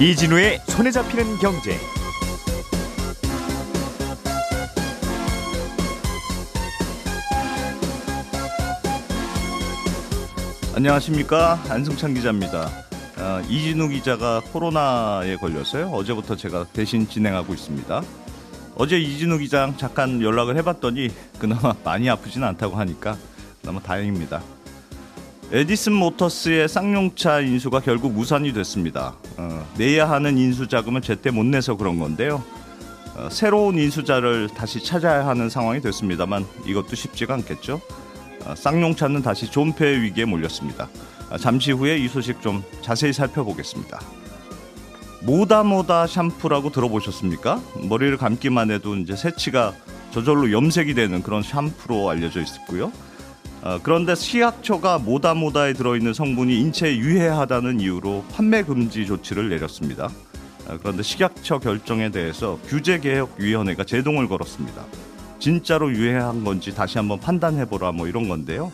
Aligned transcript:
이진우의 0.00 0.60
손에 0.68 0.92
잡히는 0.92 1.38
경제. 1.38 1.76
안녕하십니까 10.76 11.60
안승찬 11.68 12.14
기자입니다. 12.14 12.70
어, 13.18 13.42
이진우 13.48 13.88
기자가 13.88 14.40
코로나에 14.52 15.36
걸렸어요. 15.36 15.88
어제부터 15.88 16.36
제가 16.36 16.66
대신 16.72 17.08
진행하고 17.08 17.52
있습니다. 17.52 18.02
어제 18.80 18.96
이진우 18.96 19.38
기장 19.38 19.76
잠깐 19.76 20.22
연락을 20.22 20.56
해봤더니 20.58 21.10
그나마 21.40 21.74
많이 21.82 22.08
아프진 22.08 22.44
않다고 22.44 22.76
하니까 22.76 23.16
그나마 23.60 23.80
다행입니다. 23.80 24.40
에디슨 25.50 25.94
모터스의 25.94 26.68
쌍용차 26.68 27.40
인수가 27.40 27.80
결국 27.80 28.12
무산이 28.12 28.52
됐습니다. 28.52 29.16
어, 29.36 29.66
내야 29.76 30.08
하는 30.08 30.38
인수 30.38 30.68
자금을 30.68 31.00
제때 31.00 31.32
못 31.32 31.44
내서 31.44 31.76
그런 31.76 31.98
건데요. 31.98 32.44
어, 33.16 33.28
새로운 33.32 33.78
인수자를 33.78 34.48
다시 34.48 34.84
찾아야 34.84 35.26
하는 35.26 35.50
상황이 35.50 35.80
됐습니다만 35.80 36.46
이것도 36.64 36.94
쉽지가 36.94 37.34
않겠죠. 37.34 37.80
어, 38.44 38.54
쌍용차는 38.54 39.22
다시 39.22 39.50
존폐 39.50 40.02
위기에 40.02 40.24
몰렸습니다. 40.24 40.88
어, 41.30 41.36
잠시 41.36 41.72
후에 41.72 41.98
이 41.98 42.06
소식 42.06 42.40
좀 42.40 42.62
자세히 42.80 43.12
살펴보겠습니다. 43.12 43.98
모다모다 45.20 46.06
샴푸라고 46.06 46.70
들어보셨습니까? 46.70 47.60
머리를 47.88 48.16
감기만 48.16 48.70
해도 48.70 48.96
이제 48.96 49.16
새치가 49.16 49.74
저절로 50.10 50.52
염색이 50.52 50.94
되는 50.94 51.22
그런 51.22 51.42
샴푸로 51.42 52.08
알려져 52.08 52.40
있고요. 52.40 52.92
어, 53.62 53.78
그런데 53.82 54.14
시약처가 54.14 54.98
모다모다에 54.98 55.72
들어있는 55.72 56.14
성분이 56.14 56.60
인체에 56.60 56.96
유해하다는 56.96 57.80
이유로 57.80 58.24
판매 58.32 58.62
금지 58.62 59.04
조치를 59.06 59.48
내렸습니다. 59.48 60.08
어, 60.68 60.78
그런데 60.80 61.02
식약처 61.02 61.58
결정에 61.58 62.10
대해서 62.10 62.58
규제개혁위원회가 62.68 63.84
제동을 63.84 64.28
걸었습니다. 64.28 64.84
진짜로 65.40 65.92
유해한 65.92 66.44
건지 66.44 66.74
다시 66.74 66.98
한번 66.98 67.18
판단해보라 67.18 67.92
뭐 67.92 68.06
이런 68.06 68.28
건데요. 68.28 68.70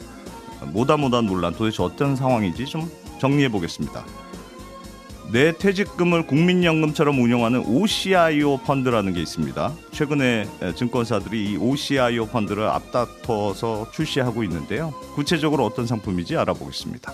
어, 0.61 0.67
모다모다 0.67 1.23
논란 1.23 1.55
도대체 1.55 1.83
어떤 1.83 2.15
상황인지 2.15 2.67
좀 2.67 2.91
정리해 3.19 3.49
보겠습니다. 3.49 4.05
내 5.33 5.57
퇴직금을 5.57 6.27
국민연금처럼 6.27 7.19
운영하는 7.21 7.65
OCIO 7.67 8.59
펀드라는 8.59 9.15
게 9.15 9.21
있습니다. 9.21 9.73
최근에 9.91 10.49
증권사들이 10.77 11.53
이 11.53 11.57
OCIO 11.57 12.27
펀드를 12.27 12.65
앞다퉈서 12.65 13.91
출시하고 13.93 14.45
있는데요. 14.45 14.93
구체적으로 15.15 15.65
어떤 15.65 15.87
상품인지 15.87 16.37
알아보겠습니다. 16.37 17.13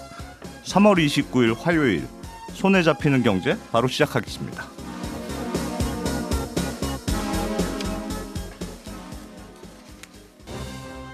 3월 0.65 1.05
29일 1.05 1.57
화요일 1.59 2.07
손에 2.53 2.83
잡히는 2.83 3.23
경제 3.23 3.57
바로 3.73 3.89
시작하겠습니다. 3.89 4.67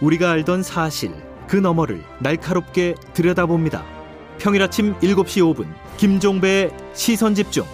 우리가 0.00 0.32
알던 0.32 0.62
사실 0.62 1.12
그 1.46 1.56
너머를 1.56 2.02
날카롭게 2.18 2.96
들여다봅니다. 3.14 3.95
평일 4.38 4.62
아침 4.62 4.94
7시 5.00 5.54
5분 5.54 5.66
김종배의 5.96 6.70
시선 6.94 7.34
집중. 7.34 7.64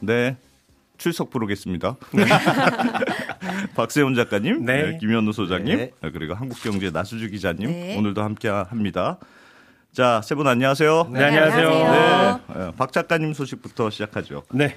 네. 0.00 0.36
출석 0.96 1.30
부르겠습니다. 1.30 1.96
박세훈 3.74 4.14
작가님, 4.14 4.66
네. 4.66 4.82
네, 4.92 4.98
김현우 4.98 5.32
소장님, 5.32 5.76
네. 5.78 5.92
그리고 6.12 6.34
한국경제 6.34 6.90
나수주 6.90 7.30
기자님 7.30 7.70
네. 7.70 7.96
오늘도 7.96 8.22
함께합니다. 8.22 9.16
자, 9.92 10.20
세 10.22 10.34
분 10.34 10.46
안녕하세요. 10.46 11.08
네, 11.10 11.24
안녕하세요. 11.24 11.68
안녕하세요. 11.68 12.40
네, 12.48 12.54
어, 12.54 12.72
박 12.76 12.92
작가님 12.92 13.32
소식부터 13.32 13.88
시작하죠. 13.90 14.42
네. 14.52 14.76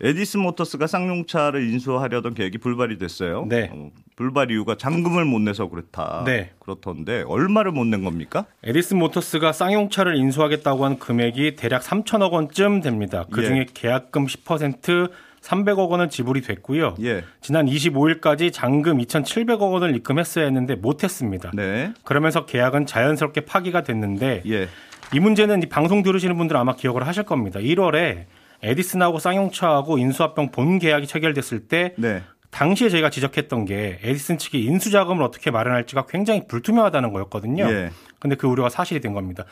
에디슨 0.00 0.40
모터스가 0.40 0.86
쌍용차를 0.86 1.68
인수하려던 1.70 2.34
계획이 2.34 2.58
불발이 2.58 2.98
됐어요. 2.98 3.46
네. 3.48 3.70
어, 3.72 3.90
불발 4.16 4.50
이유가 4.50 4.76
잔금을 4.76 5.24
못 5.24 5.40
내서 5.40 5.68
그렇다. 5.68 6.22
네. 6.24 6.50
그렇던데 6.60 7.24
얼마를 7.26 7.72
못 7.72 7.84
낸 7.86 8.04
겁니까? 8.04 8.44
에디슨 8.64 8.98
모터스가 8.98 9.52
쌍용차를 9.52 10.16
인수하겠다고 10.16 10.84
한 10.84 10.98
금액이 10.98 11.56
대략 11.56 11.82
3천억 11.82 12.32
원쯤 12.32 12.80
됩니다. 12.80 13.24
그 13.30 13.42
중에 13.44 13.58
예. 13.60 13.66
계약금 13.72 14.26
10% 14.26 15.10
300억 15.40 15.88
원은 15.88 16.10
지불이 16.10 16.42
됐고요. 16.42 16.96
예. 17.02 17.24
지난 17.40 17.66
25일까지 17.66 18.52
잔금 18.52 18.98
2,700억 18.98 19.72
원을 19.72 19.94
입금했어야 19.96 20.44
했는데 20.44 20.74
못했습니다. 20.74 21.50
네. 21.54 21.92
그러면서 22.04 22.44
계약은 22.44 22.86
자연스럽게 22.86 23.42
파기가 23.42 23.82
됐는데 23.82 24.42
예. 24.46 24.68
이 25.14 25.20
문제는 25.20 25.62
이 25.62 25.66
방송 25.66 26.02
들으시는 26.02 26.36
분들 26.36 26.56
아마 26.56 26.74
기억을 26.74 27.06
하실 27.06 27.22
겁니다. 27.22 27.60
1월에 27.60 28.24
에디슨하고 28.62 29.18
쌍용차하고 29.18 29.98
인수합병 29.98 30.50
본 30.50 30.78
계약이 30.78 31.06
체결됐을 31.06 31.68
때 31.68 31.94
네. 31.96 32.22
당시에 32.50 32.88
저희가 32.88 33.10
지적했던 33.10 33.66
게 33.66 33.98
에디슨 34.02 34.38
측이 34.38 34.64
인수 34.64 34.90
자금을 34.90 35.22
어떻게 35.22 35.50
마련할지가 35.50 36.06
굉장히 36.06 36.46
불투명하다는 36.48 37.12
거였거든요. 37.12 37.64
예. 37.70 37.90
근데 38.18 38.34
그 38.34 38.48
우려가 38.48 38.68
사실이 38.68 39.00
된 39.00 39.12
겁니다. 39.12 39.44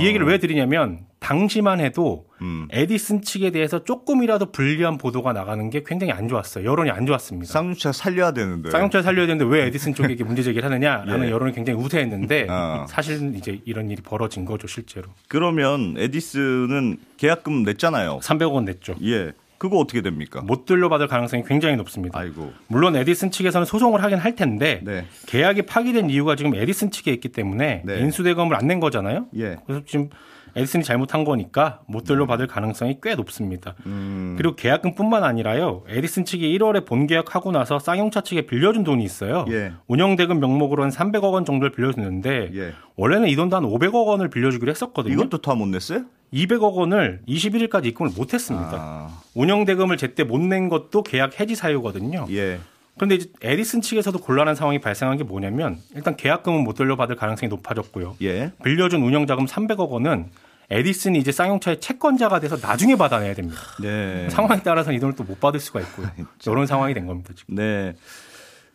이 0.00 0.06
얘기를 0.06 0.26
왜 0.26 0.38
드리냐면 0.38 1.00
당시만 1.20 1.78
해도 1.78 2.26
음. 2.42 2.66
에디슨 2.70 3.22
측에 3.22 3.50
대해서 3.50 3.84
조금이라도 3.84 4.50
불리한 4.50 4.98
보도가 4.98 5.32
나가는 5.32 5.70
게 5.70 5.84
굉장히 5.86 6.12
안 6.12 6.26
좋았어요. 6.26 6.64
여론이 6.68 6.90
안 6.90 7.06
좋았습니다. 7.06 7.52
쌍용차 7.52 7.92
살려야 7.92 8.32
되는데. 8.32 8.70
쌍용차 8.70 9.02
살려야 9.02 9.26
되는데 9.26 9.44
왜 9.44 9.66
에디슨 9.66 9.94
쪽에게 9.94 10.24
문제 10.24 10.42
제기를 10.42 10.68
하느냐라는 10.68 11.26
예. 11.26 11.30
여론이 11.30 11.52
굉장히 11.52 11.78
우세했는데 11.80 12.46
아. 12.48 12.86
사실은 12.88 13.36
이제 13.36 13.60
이런 13.64 13.90
일이 13.90 14.02
벌어진 14.02 14.44
거죠 14.44 14.66
실제로. 14.66 15.08
그러면 15.28 15.94
에디슨은 15.96 16.98
계약금 17.18 17.62
냈잖아요. 17.62 18.18
300억 18.20 18.52
원 18.52 18.64
냈죠. 18.64 18.96
예. 19.04 19.32
그거 19.58 19.76
어떻게 19.78 20.00
됩니까? 20.02 20.40
못 20.40 20.64
돌려받을 20.64 21.08
가능성이 21.08 21.42
굉장히 21.44 21.76
높습니다. 21.76 22.18
아이고. 22.18 22.52
물론 22.68 22.94
에디슨 22.96 23.30
측에서는 23.32 23.64
소송을 23.64 24.02
하긴 24.04 24.18
할 24.18 24.34
텐데 24.36 24.80
네. 24.84 25.04
계약이 25.26 25.62
파기된 25.62 26.10
이유가 26.10 26.36
지금 26.36 26.54
에디슨 26.54 26.90
측에 26.90 27.12
있기 27.12 27.28
때문에 27.30 27.82
네. 27.84 27.98
인수대금을 28.00 28.54
안 28.56 28.68
낸 28.68 28.80
거잖아요. 28.80 29.26
예. 29.36 29.56
그래서 29.66 29.82
지금 29.86 30.10
에디슨이 30.58 30.84
잘못한 30.84 31.24
거니까 31.24 31.80
못 31.86 32.04
돌려받을 32.04 32.46
가능성이 32.46 32.98
꽤 33.02 33.14
높습니다. 33.14 33.74
음. 33.86 34.34
그리고 34.36 34.56
계약금뿐만 34.56 35.22
아니라요. 35.24 35.84
에디슨 35.88 36.24
측이 36.24 36.58
1월에 36.58 36.84
본 36.84 37.06
계약하고 37.06 37.52
나서 37.52 37.78
쌍용차 37.78 38.22
측에 38.22 38.46
빌려준 38.46 38.84
돈이 38.84 39.04
있어요. 39.04 39.44
예. 39.50 39.72
운영대금 39.86 40.40
명목으로 40.40 40.82
한 40.82 40.90
300억 40.90 41.32
원 41.32 41.44
정도를 41.44 41.72
빌려줬는데 41.72 42.50
예. 42.54 42.72
원래는 42.96 43.28
이 43.28 43.36
돈도 43.36 43.56
한 43.56 43.62
500억 43.64 44.06
원을 44.06 44.28
빌려주기로 44.30 44.70
했었거든요. 44.70 45.14
이것도 45.14 45.38
다 45.38 45.54
못 45.54 45.66
냈어요? 45.68 46.04
200억 46.32 46.74
원을 46.74 47.20
21일까지 47.26 47.86
입금을 47.86 48.10
못했습니다. 48.16 48.70
아, 48.74 49.20
운영대금을 49.34 49.96
제때 49.96 50.24
못 50.24 50.40
낸 50.40 50.68
것도 50.68 51.02
계약 51.02 51.40
해지 51.40 51.54
사유거든요. 51.54 52.26
예. 52.30 52.58
그런데 52.96 53.14
이제 53.14 53.30
에디슨 53.42 53.80
측에서도 53.80 54.18
곤란한 54.18 54.54
상황이 54.56 54.80
발생한 54.80 55.16
게 55.18 55.22
뭐냐면 55.24 55.78
일단 55.94 56.16
계약금은 56.16 56.64
못 56.64 56.74
돌려받을 56.74 57.14
가능성이 57.16 57.48
높아졌고요. 57.48 58.16
예. 58.22 58.50
빌려준 58.64 59.02
운영자금 59.02 59.46
300억 59.46 59.88
원은 59.88 60.26
에디슨이 60.70 61.18
이제 61.18 61.32
쌍용차의 61.32 61.80
채권자가 61.80 62.40
돼서 62.40 62.56
나중에 62.56 62.96
받아내야 62.96 63.34
됩니다. 63.34 63.60
네. 63.80 64.28
상황에 64.30 64.62
따라서는 64.62 64.96
이 64.96 65.00
돈을 65.00 65.14
또 65.14 65.24
못 65.24 65.40
받을 65.40 65.60
수가 65.60 65.80
있고요. 65.80 66.08
이런 66.46 66.66
상황이 66.66 66.92
된 66.94 67.06
겁니다 67.06 67.32
지금. 67.34 67.54
네. 67.54 67.94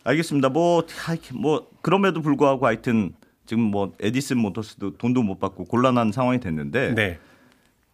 알겠습니다. 0.02 0.48
뭐, 0.48 0.84
하여튼 1.04 1.40
뭐, 1.40 1.68
그럼에도 1.82 2.20
불구하고 2.20 2.66
하여튼 2.66 3.14
지금 3.46 3.62
뭐, 3.62 3.92
에디슨 4.00 4.38
모터스도 4.38 4.96
돈도 4.98 5.22
못 5.22 5.38
받고 5.38 5.64
곤란한 5.64 6.12
상황이 6.12 6.40
됐는데. 6.40 6.94
네. 6.94 7.18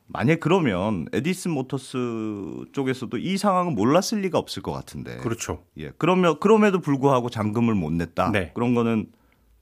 만약 0.06 0.40
그러면 0.40 1.06
에디슨 1.12 1.52
모터스 1.52 1.98
쪽에서도 2.72 3.16
이 3.18 3.36
상황은 3.36 3.74
몰랐을 3.74 4.22
리가 4.22 4.38
없을 4.38 4.62
것 4.62 4.72
같은데. 4.72 5.18
그렇죠. 5.18 5.62
예. 5.78 5.92
그러면, 5.98 6.40
그럼에도 6.40 6.80
불구하고 6.80 7.30
잔금을 7.30 7.74
못 7.74 7.92
냈다. 7.92 8.30
네. 8.32 8.50
그런 8.54 8.74
거는 8.74 9.06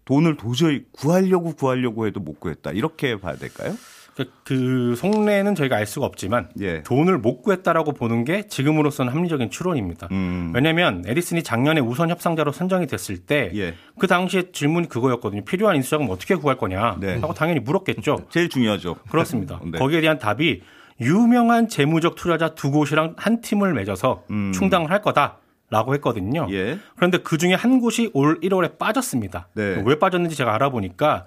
돈을 0.06 0.36
도저히 0.38 0.84
구하려고 0.92 1.52
구하려고 1.54 2.06
해도 2.06 2.20
못 2.20 2.40
구했다. 2.40 2.70
이렇게 2.70 3.20
봐야 3.20 3.36
될까요? 3.36 3.74
그- 4.18 4.30
그 4.42 4.96
속내는 4.96 5.54
저희가 5.54 5.76
알 5.76 5.86
수가 5.86 6.04
없지만 6.06 6.48
예. 6.60 6.82
돈을 6.82 7.18
못 7.18 7.40
구했다라고 7.42 7.92
보는 7.92 8.24
게 8.24 8.48
지금으로서는 8.48 9.12
합리적인 9.12 9.50
추론입니다. 9.50 10.08
음. 10.10 10.50
왜냐하면 10.52 11.04
에디슨이 11.06 11.44
작년에 11.44 11.80
우선 11.80 12.10
협상자로 12.10 12.50
선정이 12.50 12.88
됐을 12.88 13.18
때그 13.18 13.56
예. 13.56 13.74
당시에 14.08 14.50
질문이 14.50 14.88
그거였거든요. 14.88 15.44
필요한 15.44 15.76
인수자금 15.76 16.10
어떻게 16.10 16.34
구할 16.34 16.58
거냐 16.58 16.96
네. 16.98 17.14
하고 17.20 17.32
당연히 17.32 17.60
물었겠죠. 17.60 18.26
제일 18.30 18.48
중요하죠. 18.48 18.96
그렇습니다. 19.08 19.60
네. 19.70 19.78
거기에 19.78 20.00
대한 20.00 20.18
답이 20.18 20.62
유명한 21.00 21.68
재무적 21.68 22.16
투자자 22.16 22.48
두 22.56 22.72
곳이랑 22.72 23.14
한 23.16 23.40
팀을 23.40 23.72
맺어서 23.72 24.24
음. 24.32 24.50
충당을 24.52 24.90
할 24.90 25.00
거다 25.00 25.38
라고 25.70 25.94
했거든요. 25.94 26.48
예. 26.50 26.78
그런데 26.96 27.18
그 27.18 27.38
중에 27.38 27.54
한 27.54 27.78
곳이 27.78 28.10
올 28.14 28.40
1월에 28.40 28.78
빠졌습니다. 28.78 29.48
네. 29.54 29.80
왜 29.84 29.98
빠졌는지 29.98 30.34
제가 30.34 30.54
알아보니까 30.54 31.26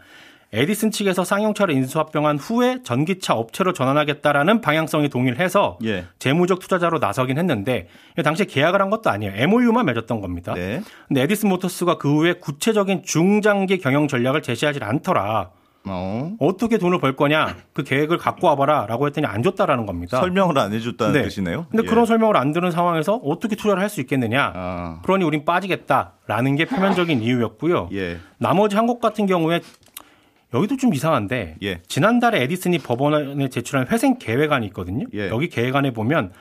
에디슨 0.53 0.91
측에서 0.91 1.23
쌍용차를 1.23 1.73
인수합병한 1.75 2.37
후에 2.37 2.79
전기차 2.83 3.35
업체로 3.35 3.71
전환하겠다라는 3.71 4.59
방향성이 4.59 5.07
동의를 5.07 5.39
해서 5.39 5.77
예. 5.85 6.05
재무적 6.19 6.59
투자자로 6.59 6.99
나서긴 6.99 7.37
했는데 7.37 7.87
당시에 8.21 8.45
계약을 8.45 8.81
한 8.81 8.89
것도 8.89 9.09
아니에요. 9.09 9.33
MOU만 9.35 9.85
맺었던 9.85 10.19
겁니다. 10.19 10.53
네. 10.53 10.81
근데 11.07 11.21
에디슨 11.21 11.47
모터스가 11.49 11.97
그 11.97 12.13
후에 12.13 12.33
구체적인 12.33 13.03
중장기 13.03 13.77
경영 13.79 14.09
전략을 14.09 14.41
제시하지 14.41 14.79
않더라. 14.81 15.51
어. 15.85 16.31
어떻게 16.39 16.77
돈을 16.77 16.99
벌 16.99 17.15
거냐? 17.15 17.55
그 17.73 17.83
계획을 17.83 18.17
갖고 18.19 18.45
와봐라라고 18.47 19.07
했더니 19.07 19.25
안 19.25 19.41
줬다라는 19.41 19.87
겁니다. 19.87 20.19
설명을 20.19 20.55
안 20.59 20.73
해줬다는 20.73 21.13
네. 21.13 21.23
뜻이네요. 21.23 21.65
근데 21.71 21.83
예. 21.85 21.89
그런 21.89 22.05
설명을 22.05 22.37
안 22.37 22.51
들은 22.51 22.69
상황에서 22.71 23.15
어떻게 23.23 23.55
투자를 23.55 23.81
할 23.81 23.89
수 23.89 23.99
있겠느냐? 24.01 24.51
아. 24.53 24.99
그러니 25.03 25.23
우린 25.23 25.43
빠지겠다라는 25.43 26.55
게 26.55 26.65
표면적인 26.65 27.21
이유였고요. 27.23 27.89
예. 27.93 28.19
나머지 28.37 28.75
한국 28.75 29.01
같은 29.01 29.25
경우에 29.25 29.61
여기도 30.53 30.77
좀 30.77 30.93
이상한데 30.93 31.57
예. 31.63 31.81
지난달에 31.87 32.41
에디슨이 32.43 32.79
법원에 32.79 33.49
제출한 33.49 33.87
회생 33.87 34.17
계획안이 34.17 34.65
있거든요. 34.67 35.05
예. 35.13 35.29
여기 35.29 35.47
계획안에 35.49 35.91
보면 35.93 36.31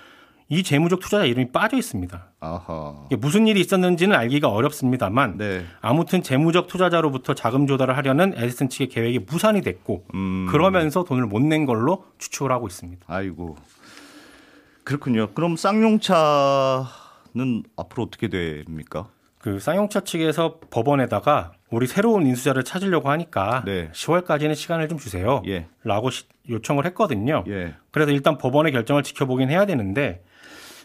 이 0.52 0.64
재무적 0.64 0.98
투자자 0.98 1.24
이름이 1.26 1.52
빠져 1.52 1.76
있습니다. 1.76 2.26
아하. 2.40 3.04
이게 3.06 3.14
무슨 3.14 3.46
일이 3.46 3.60
있었는지는 3.60 4.16
알기가 4.16 4.48
어렵습니다만 4.48 5.38
네. 5.38 5.64
아무튼 5.80 6.24
재무적 6.24 6.66
투자자로부터 6.66 7.34
자금 7.34 7.68
조달을 7.68 7.96
하려는 7.96 8.34
에디슨 8.36 8.68
측의 8.68 8.88
계획이 8.88 9.20
무산이 9.20 9.60
됐고 9.60 10.06
음. 10.14 10.48
그러면서 10.50 11.04
돈을 11.04 11.26
못 11.26 11.40
낸 11.40 11.66
걸로 11.66 12.04
추측을 12.18 12.50
하고 12.50 12.66
있습니다. 12.66 13.04
아이고. 13.06 13.56
그렇군요. 14.82 15.28
그럼 15.34 15.54
쌍용차는 15.56 16.02
앞으로 17.76 18.02
어떻게 18.04 18.26
됩니까? 18.26 19.06
그 19.40 19.58
쌍용차 19.58 20.00
측에서 20.00 20.58
법원에다가 20.70 21.52
우리 21.70 21.86
새로운 21.86 22.26
인수자를 22.26 22.62
찾으려고 22.62 23.08
하니까 23.10 23.62
네. 23.64 23.88
10월까지는 23.92 24.54
시간을 24.54 24.88
좀 24.88 24.98
주세요. 24.98 25.42
예. 25.46 25.66
라고 25.82 26.10
시- 26.10 26.24
요청을 26.48 26.84
했거든요. 26.86 27.44
예. 27.48 27.74
그래서 27.90 28.10
일단 28.10 28.36
법원의 28.36 28.72
결정을 28.72 29.02
지켜보긴 29.02 29.48
해야 29.50 29.64
되는데 29.64 30.22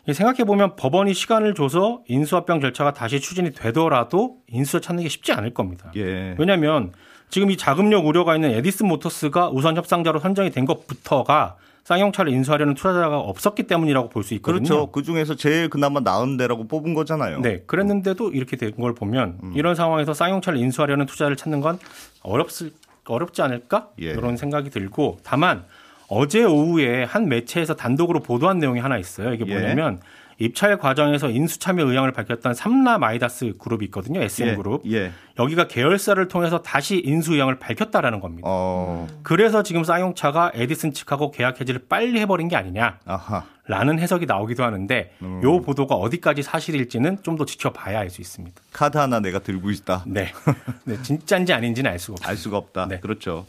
생각해보면 0.10 0.76
법원이 0.76 1.14
시간을 1.14 1.54
줘서 1.56 2.02
인수합병 2.08 2.62
절차가 2.62 2.94
다시 2.94 3.20
추진이 3.20 3.52
되더라도 3.54 4.38
인수자 4.48 4.80
찾는 4.80 5.04
게 5.04 5.10
쉽지 5.10 5.34
않을 5.34 5.54
겁니다. 5.54 5.92
예. 5.98 6.36
왜냐하면 6.38 6.94
지금 7.30 7.50
이 7.52 7.58
자금력 7.58 8.06
우려가 8.06 8.36
있는 8.36 8.52
에디슨 8.52 8.88
모터스가 8.88 9.50
우선 9.50 9.76
협상자로 9.76 10.20
선정이 10.20 10.52
된 10.52 10.66
것부터가 10.66 11.58
쌍용차를 11.86 12.32
인수하려는 12.34 12.74
투자자가 12.74 13.20
없었기 13.20 13.64
때문이라고 13.64 14.10
볼 14.10 14.24
수 14.24 14.34
있거든요. 14.36 14.64
그렇죠. 14.64 14.92
그 14.92 15.04
중에서 15.04 15.36
제일 15.36 15.70
그나마 15.70 16.00
나은 16.00 16.36
데라고 16.36 16.68
뽑은 16.68 16.94
거잖아요. 16.96 17.40
네, 17.42 17.62
그랬는데도 17.68 18.32
이렇게 18.32 18.58
된 18.58 18.72
걸 18.76 18.94
보면 18.96 19.38
음. 19.44 19.54
이런 19.56 19.76
상황에서 19.76 20.14
쌍용차를 20.14 20.60
인수하려는 20.60 21.06
투자를 21.06 21.36
찾는 21.36 21.62
건 21.62 21.78
어렵을 22.24 22.72
어렵지 23.08 23.42
않을까 23.44 23.90
예. 24.02 24.06
이런 24.10 24.36
생각이 24.36 24.72
들고 24.72 25.20
다만 25.24 25.64
어제 26.08 26.44
오후에 26.44 27.04
한 27.04 27.30
매체에서 27.30 27.76
단독으로 27.76 28.20
보도한 28.22 28.58
내용이 28.58 28.80
하나 28.80 28.98
있어요. 28.98 29.32
이게 29.34 29.46
예. 29.48 29.54
뭐냐면 29.54 30.00
입찰 30.38 30.78
과정에서 30.78 31.30
인수 31.30 31.60
참여 31.60 31.86
의향을 31.86 32.12
밝혔던 32.12 32.54
삼라 32.54 32.98
마이다스 32.98 33.54
그룹이 33.58 33.86
있거든요. 33.86 34.22
SM 34.22 34.50
예. 34.50 34.56
그룹 34.56 34.84
예. 34.92 35.12
여기가 35.40 35.68
계열사를 35.68 36.28
통해서 36.28 36.62
다시 36.62 37.02
인수 37.06 37.34
의향을 37.34 37.60
밝혔다라는 37.60 38.20
겁니다. 38.20 38.44
어. 38.50 39.08
그래서 39.24 39.64
지금 39.64 39.84
쌍용차가 39.84 40.52
에디슨 40.54 40.94
측하고 40.94 41.32
계약 41.32 41.62
해지를 41.62 41.86
빨리 41.88 42.20
해버린 42.20 42.48
게 42.50 42.56
아니냐. 42.56 43.00
아하. 43.06 43.46
라는 43.68 43.98
해석이 43.98 44.26
나오기도 44.28 44.64
하는데 44.64 45.12
음. 45.24 45.42
요 45.44 45.62
보도가 45.62 45.96
어디까지 45.96 46.44
사실일지는 46.44 47.24
좀 47.24 47.36
더 47.36 47.46
지켜봐야 47.46 48.00
알 48.00 48.10
수 48.10 48.22
있습니다. 48.22 48.62
카드 48.72 48.98
하나 48.98 49.20
내가 49.20 49.40
들고 49.40 49.72
있다. 49.72 50.04
네. 50.08 50.32
네, 50.86 51.02
진짜인지 51.02 51.52
아닌지는 51.54 51.90
알 51.92 51.98
수가 52.00 52.14
없어요. 52.14 52.30
알 52.30 52.38
수가 52.38 52.58
없다. 52.58 52.86
네. 52.88 53.00
그렇죠. 53.00 53.46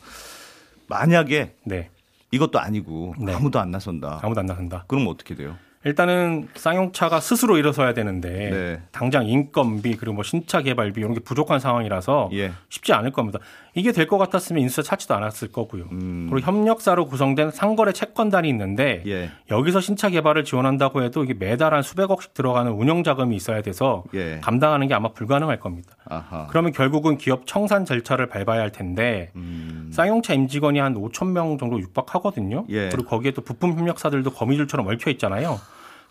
만약에 0.88 1.52
네. 1.64 1.90
이것도 2.30 2.58
아니고 2.58 3.14
네. 3.18 3.34
아무도 3.34 3.58
안 3.60 3.70
나선다. 3.70 4.20
아무도 4.22 4.40
안 4.40 4.46
나선다. 4.46 4.84
그럼 4.88 5.06
어떻게 5.08 5.34
돼요? 5.34 5.56
일단은 5.86 6.48
쌍용차가 6.56 7.20
스스로 7.20 7.56
일어서야 7.58 7.94
되는데 7.94 8.28
네. 8.50 8.82
당장 8.90 9.28
인건비 9.28 9.96
그리고 9.96 10.14
뭐 10.14 10.24
신차 10.24 10.60
개발비 10.60 11.00
이런 11.00 11.14
게 11.14 11.20
부족한 11.20 11.60
상황이라서 11.60 12.30
예. 12.32 12.50
쉽지 12.68 12.92
않을 12.92 13.12
겁니다. 13.12 13.38
이게 13.74 13.92
될 13.92 14.06
것 14.06 14.18
같았으면 14.18 14.62
인수자 14.62 14.82
찾지도 14.82 15.14
않았을 15.14 15.52
거고요. 15.52 15.84
음. 15.92 16.26
그리고 16.28 16.44
협력사로 16.44 17.06
구성된 17.06 17.52
상거래 17.52 17.92
채권단이 17.92 18.48
있는데 18.48 19.04
예. 19.06 19.30
여기서 19.48 19.80
신차 19.80 20.08
개발을 20.10 20.42
지원한다고 20.44 21.02
해도 21.02 21.22
이게 21.22 21.34
매달 21.34 21.72
한 21.72 21.82
수백억씩 21.82 22.34
들어가는 22.34 22.72
운영 22.72 23.04
자금이 23.04 23.36
있어야 23.36 23.62
돼서 23.62 24.02
예. 24.14 24.40
감당하는 24.42 24.88
게 24.88 24.94
아마 24.94 25.12
불가능할 25.12 25.60
겁니다. 25.60 25.94
아하. 26.08 26.48
그러면 26.50 26.72
결국은 26.72 27.16
기업 27.16 27.46
청산 27.46 27.84
절차를 27.84 28.26
밟아야 28.26 28.60
할 28.60 28.72
텐데 28.72 29.30
음. 29.36 29.90
쌍용차 29.92 30.34
임직원이 30.34 30.80
한 30.80 30.94
5천 30.94 31.28
명 31.30 31.58
정도 31.58 31.78
육박하거든요. 31.78 32.64
예. 32.70 32.88
그리고 32.88 33.08
거기에 33.08 33.30
또 33.32 33.42
부품 33.42 33.78
협력사들도 33.78 34.32
거미줄처럼 34.32 34.88
얽혀 34.88 35.12
있잖아요. 35.12 35.60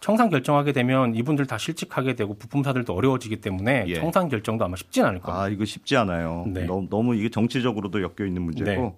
청산 0.06 0.30
결정하게 0.30 0.72
되면 0.72 1.16
이분들 1.16 1.48
다 1.48 1.58
실직하게 1.58 2.14
되고 2.14 2.36
부품사들도 2.36 2.94
어려워지기 2.94 3.38
때문에 3.38 3.86
예. 3.88 3.96
청산 3.96 4.30
결정도 4.30 4.64
아마 4.64 4.76
쉽진 4.76 5.04
않을 5.04 5.20
겁니다. 5.20 5.46
아, 5.46 5.50
이거 5.50 5.66
쉽지 5.66 5.98
않아요. 5.98 6.46
네. 6.46 6.66
너무, 6.66 6.88
너무 6.92 7.16
이게 7.16 7.30
정치적으로도 7.30 8.04
엮여 8.04 8.28
있는 8.28 8.44
문제고. 8.44 8.70
네. 8.70 8.94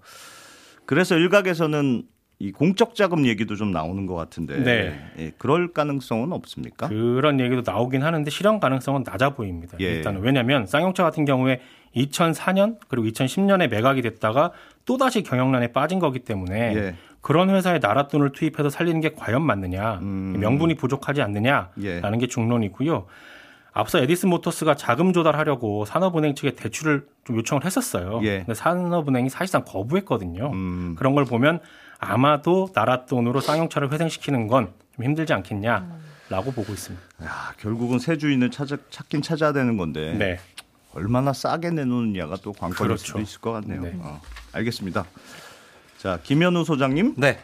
그래서 0.85 1.15
일각에서는 1.15 2.03
이 2.39 2.51
공적 2.51 2.93
자금 2.93 3.25
얘기도 3.25 3.55
좀 3.55 3.71
나오는 3.71 4.05
것 4.05 4.15
같은데. 4.15 4.61
네. 4.61 4.99
예, 5.17 5.31
그럴 5.37 5.71
가능성은 5.71 6.33
없습니까? 6.33 6.89
그런 6.89 7.39
얘기도 7.39 7.63
나오긴 7.65 8.03
하는데 8.03 8.29
실현 8.29 8.59
가능성은 8.59 9.03
낮아 9.05 9.29
보입니다. 9.29 9.77
예. 9.79 9.85
일단은 9.85 10.19
왜냐하면 10.19 10.65
쌍용차 10.65 11.03
같은 11.03 11.23
경우에 11.23 11.61
2004년 11.95 12.79
그리고 12.89 13.07
2010년에 13.07 13.69
매각이 13.69 14.01
됐다가 14.01 14.51
또 14.83 14.97
다시 14.97 15.23
경영난에 15.23 15.71
빠진 15.71 15.99
거기 15.99 16.19
때문에 16.19 16.75
예. 16.75 16.95
그런 17.21 17.49
회사에 17.49 17.79
나라 17.79 18.07
돈을 18.07 18.31
투입해서 18.31 18.69
살리는 18.69 19.01
게 19.01 19.13
과연 19.13 19.41
맞느냐, 19.41 19.95
음. 20.01 20.37
명분이 20.39 20.75
부족하지 20.75 21.21
않느냐라는 21.21 21.71
예. 21.81 22.01
게 22.19 22.27
중론이고요. 22.27 23.05
앞서 23.73 23.99
에디슨 23.99 24.29
모터스가 24.29 24.75
자금 24.75 25.13
조달하려고 25.13 25.85
산업은행 25.85 26.35
측에 26.35 26.51
대출을 26.51 27.07
좀 27.25 27.37
요청을 27.37 27.65
했었어요. 27.65 28.21
예. 28.23 28.39
근데 28.39 28.53
산업은행이 28.53 29.29
사실상 29.29 29.63
거부했거든요. 29.65 30.51
음. 30.51 30.95
그런 30.97 31.13
걸 31.13 31.25
보면 31.25 31.59
아마도 31.99 32.69
나라 32.73 33.05
돈으로 33.05 33.41
쌍용차를 33.41 33.91
회생시키는 33.91 34.47
건 34.47 34.73
좀 34.97 35.05
힘들지 35.05 35.31
않겠냐라고 35.33 36.51
보고 36.53 36.73
있습니다. 36.73 37.05
야, 37.23 37.53
결국은 37.59 37.99
새 37.99 38.17
주인을 38.17 38.51
찾아, 38.51 38.77
찾긴 38.89 39.21
찾아야 39.21 39.53
되는 39.53 39.77
건데. 39.77 40.13
네. 40.13 40.39
얼마나 40.93 41.31
싸게 41.31 41.69
내놓느냐가 41.69 42.37
또 42.41 42.51
관건일 42.51 42.75
그렇죠. 42.87 43.05
수도 43.05 43.19
있을 43.19 43.39
것 43.39 43.51
같네요. 43.51 43.81
네. 43.81 43.93
어, 43.99 44.19
알겠습니다. 44.53 45.05
자, 45.97 46.19
김현우 46.23 46.63
소장님. 46.63 47.15
네. 47.17 47.39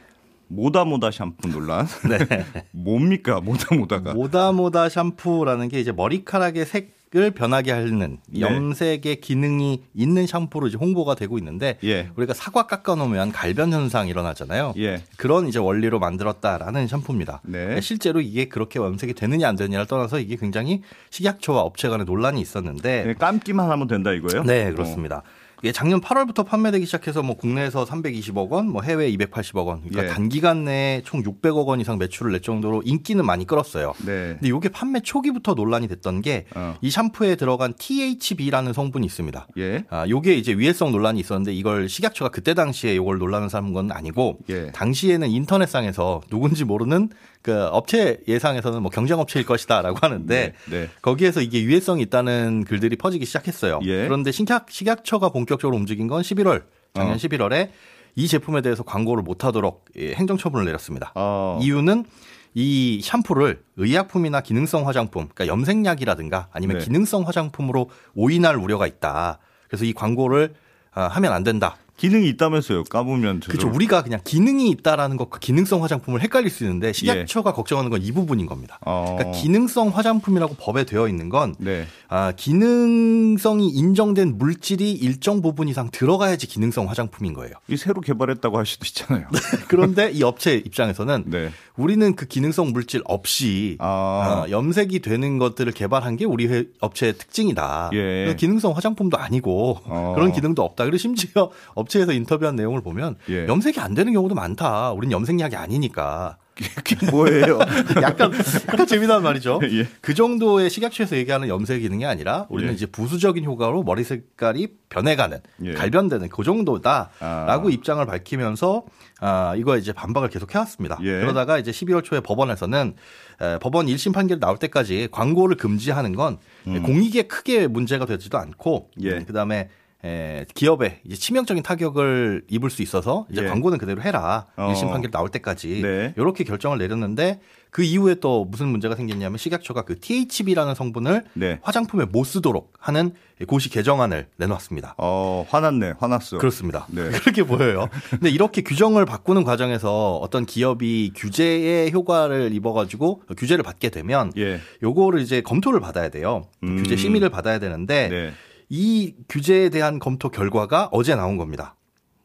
모다모다 0.48 1.10
샴푸 1.12 1.48
논란. 1.48 1.88
네. 2.08 2.46
뭡니까, 2.72 3.42
모다모다가? 3.42 4.14
모다모다 4.14 4.90
샴푸라는 4.90 5.70
게 5.70 5.80
이제 5.80 5.92
머리카락의 5.92 6.66
색을 6.66 7.32
변하게 7.32 7.72
하는 7.72 8.20
네. 8.28 8.42
염색의 8.42 9.22
기능이 9.22 9.82
있는 9.96 10.28
샴푸로 10.28 10.68
이제 10.68 10.78
홍보가 10.78 11.16
되고 11.16 11.40
있는데 11.40 11.80
예. 11.84 12.12
우리가 12.16 12.36
사과 12.36 12.68
깎아 12.68 12.94
놓으면 12.94 13.32
갈변 13.32 13.74
현상 13.74 14.08
일어나잖아요. 14.08 14.76
예. 14.78 15.02
그런 15.18 15.48
이제 15.48 15.58
원리로 15.58 15.98
만들었다라는 15.98 16.88
샴푸입니다. 16.88 17.42
네. 17.46 17.82
실제로 17.82 18.22
이게 18.22 18.46
그렇게 18.46 18.78
염색이 18.80 19.16
되느냐 19.16 19.50
안 19.50 19.56
되느냐를 19.56 19.88
떠나서 19.88 20.20
이게 20.20 20.36
굉장히 20.36 20.84
식약처와 21.10 21.62
업체 21.62 21.90
간의 21.90 22.06
논란이 22.06 22.40
있었는데 22.40 23.04
네, 23.06 23.14
감기만 23.16 23.72
하면 23.72 23.88
된다 23.88 24.12
이거예요? 24.12 24.44
네, 24.44 24.72
그렇습니다. 24.72 25.24
이 25.26 25.43
게 25.64 25.72
작년 25.72 26.02
8월부터 26.02 26.46
판매되기 26.46 26.86
시작해서 26.86 27.24
뭐 27.24 27.38
국내에서 27.38 27.86
320억 27.86 28.50
원, 28.50 28.70
뭐 28.70 28.82
해외 28.82 29.10
280억 29.12 29.66
원, 29.66 29.80
그러니까 29.80 30.04
예. 30.04 30.08
단기간 30.08 30.66
내에 30.66 31.02
총 31.06 31.24
600억 31.24 31.66
원 31.66 31.80
이상 31.80 31.98
매출을 31.98 32.34
낼 32.34 32.42
정도로 32.42 32.82
인기는 32.84 33.26
많이 33.26 33.48
끌었어요. 33.48 33.94
네. 34.06 34.38
근데 34.40 34.50
이게 34.50 34.68
판매 34.68 35.00
초기부터 35.00 35.54
논란이 35.54 35.88
됐던 35.88 36.22
게이 36.22 36.44
어. 36.56 36.76
샴푸에 36.88 37.36
들어간 37.36 37.74
THB라는 37.78 38.74
성분이 38.74 39.06
있습니다. 39.06 39.48
예. 39.58 39.86
아, 39.90 40.06
요게 40.08 40.36
이제 40.36 40.54
위해성 40.58 40.92
논란이 40.92 41.22
있었는데 41.22 41.54
이걸 41.54 41.88
식약처가 41.88 42.32
그때 42.32 42.54
당시에 42.54 42.94
이걸 42.96 43.18
논란을 43.18 43.50
삼은 43.50 43.72
건 43.72 43.92
아니고 43.92 44.40
예. 44.50 44.70
당시에는 44.72 45.30
인터넷상에서 45.30 46.22
누군지 46.30 46.66
모르는 46.66 47.10
그 47.44 47.66
업체 47.68 48.22
예상에서는 48.28 48.82
뭐 48.82 48.90
경쟁 48.90 49.20
업체일 49.20 49.46
것이다라고 49.46 50.00
하는데 50.02 50.54
네, 50.66 50.78
네. 50.80 50.90
거기에서 51.02 51.42
이게 51.42 51.62
유해성이 51.62 52.02
있다는 52.04 52.64
글들이 52.66 52.96
퍼지기 52.96 53.26
시작했어요. 53.26 53.82
예. 53.84 54.06
그런데 54.06 54.32
식약, 54.32 54.72
식약처가 54.72 55.30
본격적으로 55.30 55.78
움직인 55.78 56.08
건 56.08 56.22
11월, 56.22 56.64
작년 56.94 57.16
어. 57.16 57.18
11월에 57.18 57.70
이 58.16 58.28
제품에 58.28 58.62
대해서 58.62 58.84
광고를 58.84 59.24
못하도록 59.24 59.86
예, 59.98 60.14
행정처분을 60.14 60.66
내렸습니다. 60.66 61.12
어. 61.16 61.60
이유는 61.62 62.06
이 62.54 63.02
샴푸를 63.04 63.62
의약품이나 63.76 64.42
기능성 64.42 64.88
화장품, 64.88 65.28
그러니까 65.34 65.48
염색약이라든가 65.48 66.48
아니면 66.54 66.78
네. 66.78 66.86
기능성 66.86 67.28
화장품으로 67.28 67.90
오인할 68.16 68.56
우려가 68.56 68.88
있다. 68.88 69.40
그래서 69.68 69.84
이 69.86 69.92
광고를 69.94 70.54
아, 70.94 71.08
하면 71.08 71.34
안 71.34 71.44
된다. 71.44 71.78
기능이 72.04 72.28
있다면서요. 72.28 72.84
까보면. 72.84 73.40
그렇죠. 73.40 73.70
우리가 73.70 74.04
그냥 74.04 74.20
기능이 74.26 74.70
있다라는 74.72 75.16
것과 75.16 75.40
기능성 75.40 75.84
화장품을 75.84 76.22
헷갈릴 76.22 76.50
수 76.50 76.66
있는데 76.66 76.92
식약처가 76.92 77.54
걱정하는 77.54 77.90
건 77.90 78.04
이 78.04 78.12
부분인 78.12 78.46
겁니다. 78.48 78.78
어. 78.86 79.16
그러니까 79.18 79.40
기능성 79.40 79.88
화장품이라고 79.90 80.56
법에 80.60 80.84
되어 80.84 81.08
있는 81.08 81.30
건 81.30 81.56
네. 81.58 81.86
아, 82.10 82.34
기능성이 82.36 83.70
인정된 83.70 84.38
물질이 84.38 84.92
일정 84.92 85.42
부분 85.42 85.70
이상 85.70 85.90
들어가야지 85.92 86.48
기능성 86.48 86.90
화장품인 86.90 87.34
거예요. 87.34 87.54
이 87.70 87.78
새로 87.78 88.02
개발했다고 88.02 88.58
할 88.58 88.66
수도 88.66 88.86
있잖아요. 88.86 89.28
그런데 89.70 90.12
이 90.12 90.24
업체 90.24 90.56
입장에서는 90.56 91.24
네. 91.28 91.50
우리는 91.78 92.16
그 92.16 92.26
기능성 92.26 92.74
물질 92.74 93.02
없이 93.06 93.78
아. 93.80 94.44
어, 94.46 94.50
염색이 94.52 95.00
되는 95.00 95.38
것들을 95.38 95.72
개발한 95.72 96.18
게 96.18 96.26
우리 96.26 96.48
회- 96.48 96.66
업체의 96.82 97.14
특징이다. 97.18 97.92
예. 97.94 98.36
기능성 98.38 98.76
화장품도 98.76 99.18
아니고 99.18 99.80
어. 99.86 100.12
그런 100.16 100.34
기능도 100.34 100.62
없다. 100.64 100.84
그리고 100.84 100.98
심지어 100.98 101.50
업체 101.74 101.93
에서 102.02 102.12
인터뷰한 102.12 102.56
내용을 102.56 102.82
보면 102.82 103.16
예. 103.30 103.48
염색이 103.48 103.80
안 103.80 103.94
되는 103.94 104.14
경우도 104.14 104.36
많다. 104.36 104.92
우린 104.92 105.12
염색약이 105.12 105.56
아니니까. 105.56 106.38
그게 106.56 107.10
뭐예요? 107.10 107.60
약간 108.02 108.32
약간 108.68 108.86
재미난 108.86 109.24
말이죠. 109.24 109.60
예. 109.72 109.88
그 110.02 110.14
정도의 110.14 110.70
식약처에서 110.70 111.18
얘기하는 111.18 111.48
염색 111.48 111.82
기능이 111.82 112.06
아니라 112.06 112.46
우리는 112.50 112.72
예. 112.72 112.76
이제 112.76 112.86
부수적인 112.86 113.44
효과로 113.44 113.84
머리 113.84 114.04
색깔이 114.04 114.68
변해가는 114.90 115.40
예. 115.66 115.74
갈변되는 115.74 116.30
그 116.30 116.44
정도다라고 116.44 117.12
아. 117.20 117.72
입장을 117.72 118.06
밝히면서 118.06 118.84
아 119.20 119.56
이거 119.58 119.78
이제 119.78 119.94
반박을 119.94 120.30
계속 120.30 120.54
해왔습니다. 120.54 121.00
예. 121.02 121.22
그러다가 121.22 121.58
이제 121.58 121.72
12월 121.72 122.04
초에 122.04 122.20
법원에서는 122.20 122.94
에, 123.42 123.60
법원 123.60 123.88
1심 123.88 124.14
판결 124.14 124.40
나올 124.40 124.58
때까지 124.58 125.08
광고를 125.12 125.58
금지하는 125.58 126.16
건 126.16 126.38
공익에 126.66 127.24
크게 127.24 127.66
문제가 127.68 128.06
되지도 128.06 128.38
않고 128.38 128.92
음. 128.98 129.04
예. 129.04 129.14
음, 129.14 129.26
그다음에 129.26 129.70
에, 130.06 130.46
기업에 130.54 131.00
이제 131.06 131.16
치명적인 131.16 131.64
타격을 131.64 132.44
입을 132.50 132.70
수 132.70 132.82
있어서 132.82 133.26
이제 133.32 133.44
예. 133.44 133.48
광고는 133.48 133.78
그대로 133.78 134.02
해라. 134.02 134.48
어. 134.58 134.74
1심 134.74 134.90
판결 134.92 135.12
나올 135.12 135.30
때까지 135.30 135.82
네. 135.82 136.14
이렇게 136.18 136.44
결정을 136.44 136.78
내렸는데 136.78 137.40
그 137.70 137.84
이후에 137.84 138.16
또 138.16 138.46
무슨 138.46 138.68
문제가 138.68 138.96
생겼냐면 138.96 139.38
식약처가 139.38 139.84
그 139.84 140.00
THB라는 140.00 140.76
성분을 140.76 141.24
네. 141.34 141.60
화장품에 141.64 142.06
못 142.06 142.24
쓰도록 142.26 142.74
하는 142.80 143.14
고시 143.48 143.70
개정안을 143.70 144.28
내놨습니다. 144.38 144.96
어, 144.98 145.46
화났네. 145.50 145.94
화났어. 145.98 146.38
그렇습니다. 146.38 146.86
네. 146.92 147.10
그렇게 147.24 147.44
보여요. 147.44 147.90
근데 148.10 148.30
이렇게 148.30 148.62
규정을 148.62 149.06
바꾸는 149.06 149.44
과정에서 149.44 150.18
어떤 150.18 150.46
기업이 150.46 151.14
규제의 151.16 151.92
효과를 151.92 152.54
입어 152.54 152.74
가지고 152.74 153.24
규제를 153.38 153.64
받게 153.64 153.90
되면 153.90 154.32
예. 154.38 154.60
요거를 154.84 155.22
이제 155.22 155.42
검토를 155.42 155.80
받아야 155.80 156.10
돼요. 156.10 156.44
음. 156.64 156.78
규제 156.78 156.96
심의를 156.96 157.30
받아야 157.30 157.58
되는데 157.58 158.10
네. 158.10 158.34
이 158.76 159.14
규제에 159.30 159.70
대한 159.70 160.00
검토 160.00 160.30
결과가 160.30 160.90
어제 160.92 161.14
나온 161.14 161.38
겁니다. 161.38 161.76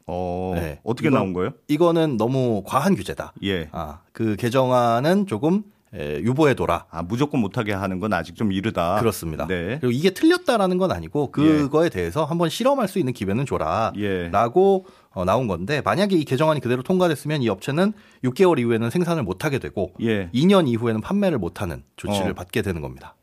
어, 0.07 0.53
네. 0.55 0.79
어떻게 0.83 1.09
이거- 1.09 1.17
나온 1.17 1.33
거예요? 1.33 1.51
이거는 1.67 2.17
너무 2.17 2.63
과한 2.65 2.95
규제다. 2.95 3.33
예. 3.43 3.69
아, 3.71 3.99
그 4.13 4.35
개정안은 4.35 5.27
조금 5.27 5.61
에, 5.93 6.19
유보해둬라. 6.21 6.87
아, 6.89 7.03
무조건 7.03 7.39
못하게 7.41 7.73
하는 7.73 7.99
건 7.99 8.13
아직 8.13 8.35
좀 8.35 8.51
이르다. 8.51 8.97
그렇습니다. 8.99 9.45
네. 9.45 9.77
그리고 9.79 9.91
이게 9.91 10.09
틀렸다라는 10.09 10.79
건 10.79 10.91
아니고 10.91 11.29
그거에 11.31 11.89
대해서 11.89 12.25
한번 12.25 12.49
실험할 12.49 12.87
수 12.87 12.97
있는 12.97 13.13
기회는 13.13 13.45
줘라. 13.45 13.93
예. 13.97 14.29
라고 14.29 14.87
어, 15.11 15.25
나온 15.25 15.47
건데 15.47 15.81
만약에 15.85 16.15
이 16.15 16.25
개정안이 16.25 16.61
그대로 16.61 16.81
통과됐으면 16.81 17.43
이 17.43 17.49
업체는 17.49 17.93
6개월 18.23 18.57
이후에는 18.57 18.89
생산을 18.89 19.21
못하게 19.21 19.59
되고 19.59 19.93
예. 20.01 20.31
2년 20.33 20.67
이후에는 20.67 21.01
판매를 21.01 21.37
못하는 21.37 21.83
조치를 21.97 22.31
어. 22.31 22.33
받게 22.33 22.63
되는 22.63 22.81
겁니다. 22.81 23.15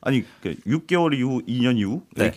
아니, 0.00 0.24
그 0.40 0.54
6개월 0.66 1.14
이후, 1.16 1.42
2년 1.46 1.78
이후? 1.78 2.02
네. 2.16 2.32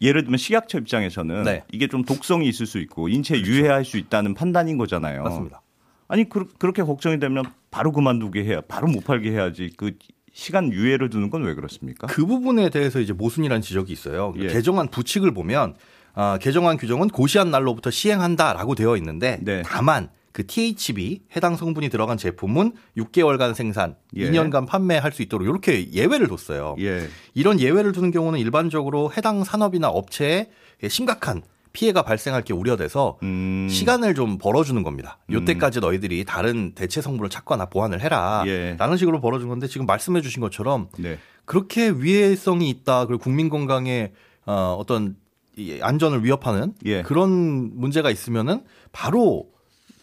예를 0.00 0.22
들면 0.22 0.38
식약처 0.38 0.78
입장에서는 0.78 1.42
네. 1.42 1.64
이게 1.72 1.88
좀 1.88 2.04
독성이 2.04 2.48
있을 2.48 2.66
수 2.66 2.78
있고 2.78 3.08
인체에 3.08 3.40
유해할 3.40 3.84
수 3.84 3.96
있다는 3.98 4.34
판단인 4.34 4.78
거잖아요. 4.78 5.24
맞습니다. 5.24 5.60
아니 6.06 6.28
그, 6.28 6.46
렇게 6.60 6.82
걱정이 6.82 7.18
되면 7.18 7.44
바로 7.70 7.90
그만두게 7.92 8.44
해야 8.44 8.60
바로 8.62 8.86
못 8.86 9.04
팔게 9.04 9.30
해야지 9.32 9.72
그 9.76 9.98
시간 10.32 10.72
유예를 10.72 11.10
두는 11.10 11.30
건 11.30 11.42
왜 11.42 11.54
그렇습니까? 11.54 12.06
그 12.06 12.24
부분에 12.24 12.70
대해서 12.70 13.00
이제 13.00 13.12
모순이라는 13.12 13.60
지적이 13.60 13.92
있어요. 13.92 14.32
예. 14.38 14.46
개정안 14.46 14.88
부칙을 14.88 15.34
보면 15.34 15.74
아, 16.14 16.38
개정안 16.40 16.76
규정은 16.76 17.08
고시한 17.08 17.50
날로부터 17.50 17.90
시행한다라고 17.90 18.74
되어 18.76 18.96
있는데 18.96 19.38
네. 19.42 19.62
다만 19.66 20.10
그 20.38 20.46
THB 20.46 21.22
해당 21.34 21.56
성분이 21.56 21.88
들어간 21.88 22.16
제품은 22.16 22.74
6개월간 22.96 23.54
생산, 23.54 23.96
예. 24.14 24.30
2년간 24.30 24.68
판매할 24.68 25.10
수 25.10 25.22
있도록 25.22 25.48
이렇게 25.48 25.90
예외를 25.90 26.28
뒀어요. 26.28 26.76
예. 26.78 27.08
이런 27.34 27.58
예외를 27.58 27.90
두는 27.90 28.12
경우는 28.12 28.38
일반적으로 28.38 29.10
해당 29.16 29.42
산업이나 29.42 29.88
업체에 29.88 30.48
심각한 30.88 31.42
피해가 31.72 32.02
발생할 32.02 32.44
게 32.44 32.54
우려돼서 32.54 33.18
음. 33.24 33.66
시간을 33.68 34.14
좀 34.14 34.38
벌어주는 34.38 34.80
겁니다. 34.84 35.18
요때까지 35.28 35.80
너희들이 35.80 36.24
다른 36.24 36.72
대체 36.72 37.00
성분을 37.00 37.30
찾거나 37.30 37.66
보완을 37.66 38.00
해라. 38.00 38.44
예. 38.46 38.76
라는 38.78 38.96
식으로 38.96 39.20
벌어준 39.20 39.48
건데 39.48 39.66
지금 39.66 39.86
말씀해 39.86 40.20
주신 40.20 40.40
것처럼 40.40 40.88
네. 40.98 41.18
그렇게 41.46 41.90
위해성이 41.90 42.70
있다. 42.70 43.06
그리고 43.06 43.20
국민 43.20 43.48
건강에 43.48 44.12
어, 44.46 44.76
어떤 44.78 45.16
이 45.56 45.80
안전을 45.82 46.24
위협하는 46.24 46.74
예. 46.84 47.02
그런 47.02 47.76
문제가 47.76 48.08
있으면은 48.12 48.62
바로 48.92 49.57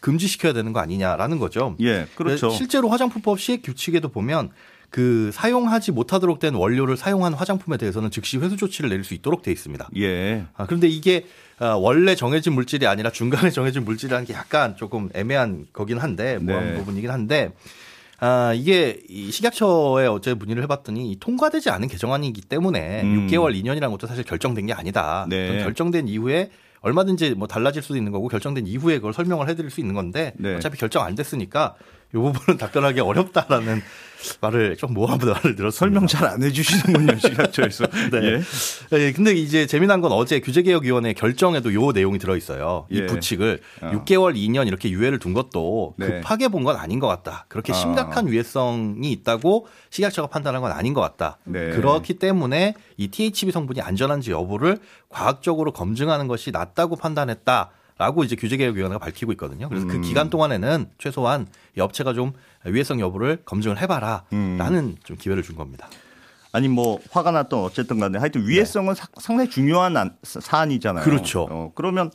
금지시켜야 0.06 0.52
되는 0.52 0.72
거 0.72 0.78
아니냐라는 0.78 1.40
거죠. 1.40 1.76
예. 1.80 2.06
그렇죠. 2.14 2.50
실제로 2.50 2.88
화장품법 2.88 3.40
시행 3.40 3.60
규칙에도 3.60 4.08
보면 4.08 4.50
그 4.88 5.30
사용하지 5.32 5.90
못하도록 5.90 6.38
된 6.38 6.54
원료를 6.54 6.96
사용한 6.96 7.34
화장품에 7.34 7.76
대해서는 7.76 8.12
즉시 8.12 8.38
회수 8.38 8.56
조치를 8.56 8.88
내릴 8.88 9.04
수 9.04 9.14
있도록 9.14 9.42
돼 9.42 9.50
있습니다. 9.50 9.88
예. 9.96 10.46
아, 10.56 10.64
그런데 10.66 10.86
이게 10.86 11.26
아, 11.58 11.70
원래 11.70 12.14
정해진 12.14 12.52
물질이 12.52 12.86
아니라 12.86 13.10
중간에 13.10 13.50
정해진 13.50 13.84
물질이라는 13.84 14.26
게 14.26 14.34
약간 14.34 14.76
조금 14.76 15.10
애매한 15.12 15.66
거긴 15.72 15.98
한데 15.98 16.38
모호한 16.38 16.74
네. 16.74 16.78
부분이긴 16.78 17.10
한데 17.10 17.50
아, 18.18 18.52
이게 18.54 19.00
이 19.08 19.30
식약처에 19.30 20.06
어제 20.06 20.34
문의를 20.34 20.62
해봤더니 20.64 21.10
이 21.12 21.16
통과되지 21.18 21.70
않은 21.70 21.88
개정안이기 21.88 22.42
때문에 22.42 23.02
음. 23.02 23.26
6개월, 23.26 23.54
2년이라는 23.54 23.90
것도 23.90 24.06
사실 24.06 24.24
결정된 24.24 24.66
게 24.66 24.72
아니다. 24.72 25.26
네. 25.28 25.62
결정된 25.62 26.08
이후에 26.08 26.50
얼마든지 26.80 27.34
뭐 27.34 27.46
달라질 27.48 27.82
수도 27.82 27.96
있는 27.96 28.12
거고 28.12 28.28
결정된 28.28 28.66
이후에 28.66 28.96
그걸 28.96 29.12
설명을 29.12 29.48
해드릴 29.48 29.70
수 29.70 29.80
있는 29.80 29.94
건데 29.94 30.32
네. 30.36 30.54
어차피 30.54 30.78
결정 30.78 31.04
안 31.04 31.14
됐으니까 31.14 31.74
이 32.16 32.18
부분은 32.18 32.56
답변하기 32.58 33.00
어렵다라는 33.00 33.82
말을 34.40 34.76
좀 34.78 34.94
모호한 34.94 35.18
말을 35.18 35.54
들었습니다. 35.54 35.70
설명 35.70 36.06
잘 36.06 36.24
안 36.26 36.42
해주시는군요 36.42 37.18
식약처에서. 37.20 37.86
네. 38.10 38.18
예. 38.22 38.98
예, 38.98 39.12
근데 39.12 39.32
이제 39.34 39.66
재미난 39.66 40.00
건 40.00 40.10
어제 40.12 40.40
규제개혁위원회 40.40 41.12
결정에도 41.12 41.72
요 41.74 41.92
내용이 41.92 42.18
들어 42.18 42.34
있어요. 42.36 42.86
이 42.90 43.00
예. 43.02 43.06
부칙을 43.06 43.60
어. 43.82 43.90
6개월, 43.92 44.34
2년 44.34 44.66
이렇게 44.66 44.90
유예를 44.90 45.18
둔 45.20 45.34
것도 45.34 45.94
네. 45.98 46.06
급하게 46.20 46.48
본 46.48 46.64
건 46.64 46.76
아닌 46.76 46.98
것 46.98 47.06
같다. 47.06 47.44
그렇게 47.48 47.72
아. 47.72 47.76
심각한 47.76 48.26
위해성이 48.28 49.12
있다고 49.12 49.68
식약처가 49.90 50.28
판단한 50.28 50.62
건 50.62 50.72
아닌 50.72 50.94
것 50.94 51.00
같다. 51.02 51.38
네. 51.44 51.70
그렇기 51.70 52.14
때문에 52.14 52.74
이 52.96 53.08
THB 53.08 53.52
성분이 53.52 53.82
안전한지 53.82 54.30
여부를 54.32 54.78
과학적으로 55.10 55.72
검증하는 55.72 56.26
것이 56.26 56.50
낫다고 56.50 56.96
판단했다. 56.96 57.70
라고 57.98 58.24
이제 58.24 58.36
규제개혁위원회가 58.36 58.98
밝히고 58.98 59.32
있거든요. 59.32 59.68
그래서 59.68 59.86
그 59.86 59.94
음. 59.96 60.02
기간 60.02 60.28
동안에는 60.28 60.90
최소한 60.98 61.46
이 61.76 61.80
업체가 61.80 62.12
좀 62.12 62.32
위해성 62.64 63.00
여부를 63.00 63.38
검증을 63.44 63.80
해봐라. 63.80 64.24
음. 64.32 64.56
라는 64.58 64.96
좀 65.04 65.16
기회를 65.16 65.42
준 65.42 65.56
겁니다. 65.56 65.88
아니 66.52 66.68
뭐 66.68 67.00
화가 67.10 67.30
났던 67.30 67.60
어쨌든 67.60 67.98
간에 67.98 68.18
하여튼 68.18 68.46
위해성은 68.46 68.94
사- 68.94 69.08
상당히 69.18 69.48
중요한 69.50 70.14
사안이잖아요. 70.22 71.04
그렇죠. 71.04 71.46
어, 71.50 71.72
그러면 71.74 72.10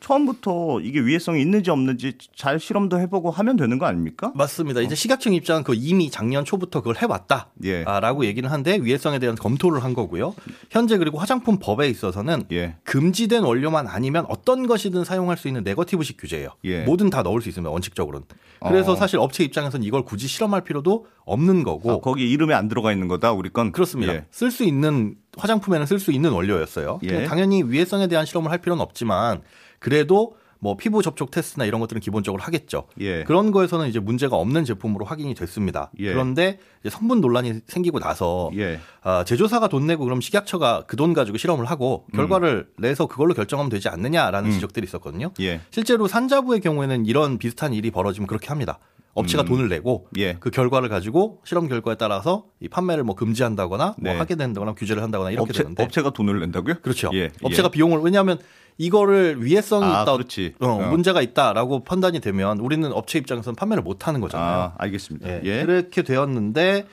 처음부터 0.00 0.80
이게 0.80 1.00
위해성이 1.00 1.42
있는지 1.42 1.70
없는지 1.70 2.14
잘 2.34 2.58
실험도 2.58 2.98
해보고 3.00 3.30
하면 3.30 3.56
되는 3.56 3.78
거 3.78 3.86
아닙니까? 3.86 4.32
맞습니다. 4.34 4.80
이제 4.80 4.94
식약청 4.94 5.34
입장은 5.34 5.62
그 5.62 5.74
이미 5.76 6.10
작년 6.10 6.44
초부터 6.44 6.80
그걸 6.80 6.96
해왔다. 6.96 7.50
예. 7.64 7.84
아, 7.84 8.00
라고 8.00 8.24
얘기는 8.24 8.48
한데 8.48 8.78
위해성에 8.80 9.18
대한 9.18 9.36
검토를 9.36 9.84
한 9.84 9.94
거고요. 9.94 10.34
현재 10.70 10.96
그리고 10.96 11.18
화장품 11.18 11.58
법에 11.58 11.88
있어서는 11.88 12.44
예. 12.52 12.76
금지된 12.84 13.42
원료만 13.42 13.86
아니면 13.86 14.24
어떤 14.28 14.66
것이든 14.66 15.04
사용할 15.04 15.36
수 15.36 15.48
있는 15.48 15.62
네거티브식 15.64 16.16
규제예요. 16.18 16.48
예. 16.64 16.84
뭐든 16.84 17.10
다 17.10 17.22
넣을 17.22 17.42
수 17.42 17.48
있으면 17.50 17.70
원칙적으로는. 17.70 18.26
그래서 18.66 18.92
어. 18.92 18.96
사실 18.96 19.18
업체 19.18 19.44
입장에서는 19.44 19.84
이걸 19.86 20.04
굳이 20.04 20.26
실험할 20.26 20.62
필요도 20.62 21.06
없는 21.24 21.62
거고. 21.62 21.92
아, 21.92 22.00
거기 22.00 22.30
이름에 22.30 22.54
안 22.54 22.68
들어가 22.68 22.92
있는 22.92 23.06
거다 23.08 23.32
우리 23.32 23.50
건 23.50 23.72
그렇습니다. 23.72 24.14
예. 24.14 24.24
쓸수 24.30 24.64
있는 24.64 25.16
화장품에는 25.36 25.86
쓸 25.86 25.98
수 25.98 26.10
있는 26.10 26.32
원료였어요. 26.32 27.00
예. 27.02 27.24
당연히 27.24 27.62
위해성에 27.62 28.06
대한 28.08 28.26
실험을 28.26 28.50
할 28.50 28.58
필요는 28.58 28.82
없지만 28.82 29.42
그래도 29.80 30.36
뭐 30.62 30.76
피부 30.76 31.00
접촉 31.02 31.30
테스트나 31.30 31.64
이런 31.64 31.80
것들은 31.80 32.00
기본적으로 32.00 32.42
하겠죠. 32.42 32.86
예. 33.00 33.24
그런 33.24 33.50
거에서는 33.50 33.88
이제 33.88 33.98
문제가 33.98 34.36
없는 34.36 34.66
제품으로 34.66 35.06
확인이 35.06 35.34
됐습니다. 35.34 35.90
예. 35.98 36.12
그런데 36.12 36.58
이제 36.82 36.90
성분 36.90 37.22
논란이 37.22 37.60
생기고 37.66 37.98
나서 37.98 38.50
예. 38.56 38.78
아, 39.02 39.24
제조사가 39.24 39.68
돈 39.68 39.86
내고 39.86 40.04
그럼 40.04 40.20
식약처가 40.20 40.84
그 40.86 40.96
돈 41.00 41.14
가지고 41.14 41.38
실험을 41.38 41.64
하고 41.64 42.04
결과를 42.14 42.68
내서 42.76 43.06
그걸로 43.06 43.32
결정하면 43.32 43.70
되지 43.70 43.88
않느냐라는 43.88 44.50
음. 44.50 44.52
지적들이 44.52 44.84
있었거든요. 44.84 45.32
예. 45.40 45.62
실제로 45.70 46.06
산자부의 46.06 46.60
경우에는 46.60 47.06
이런 47.06 47.38
비슷한 47.38 47.72
일이 47.72 47.90
벌어지면 47.90 48.26
그렇게 48.26 48.48
합니다. 48.48 48.78
업체가 49.14 49.42
음. 49.42 49.46
돈을 49.46 49.68
내고 49.68 50.06
예. 50.18 50.36
그 50.40 50.50
결과를 50.50 50.88
가지고 50.88 51.40
실험 51.44 51.68
결과에 51.68 51.96
따라서 51.96 52.44
이 52.60 52.68
판매를 52.68 53.04
뭐 53.04 53.14
금지한다거나 53.16 53.96
네. 53.98 54.10
뭐 54.10 54.20
하게 54.20 54.36
된다거나 54.36 54.74
규제를 54.74 55.02
한다거나 55.02 55.30
이렇게 55.30 55.50
업체, 55.50 55.62
되는데 55.62 55.82
업체가 55.82 56.10
돈을 56.10 56.38
낸다고요? 56.40 56.76
그렇죠. 56.82 57.10
예. 57.14 57.30
업체가 57.42 57.70
비용을 57.70 58.00
왜냐하면 58.00 58.38
이거를 58.78 59.44
위해성이 59.44 59.84
아, 59.84 60.02
있다, 60.02 60.12
그렇지. 60.12 60.54
어, 60.60 60.66
어. 60.66 60.90
문제가 60.90 61.20
있다라고 61.20 61.84
판단이 61.84 62.20
되면 62.20 62.60
우리는 62.60 62.90
업체 62.92 63.18
입장에서는 63.18 63.54
판매를 63.56 63.82
못 63.82 64.08
하는 64.08 64.20
거잖아요. 64.20 64.60
아, 64.60 64.74
알겠습니다. 64.78 65.28
예. 65.28 65.40
예. 65.44 65.64
그렇게 65.64 66.02
되었는데 66.02 66.86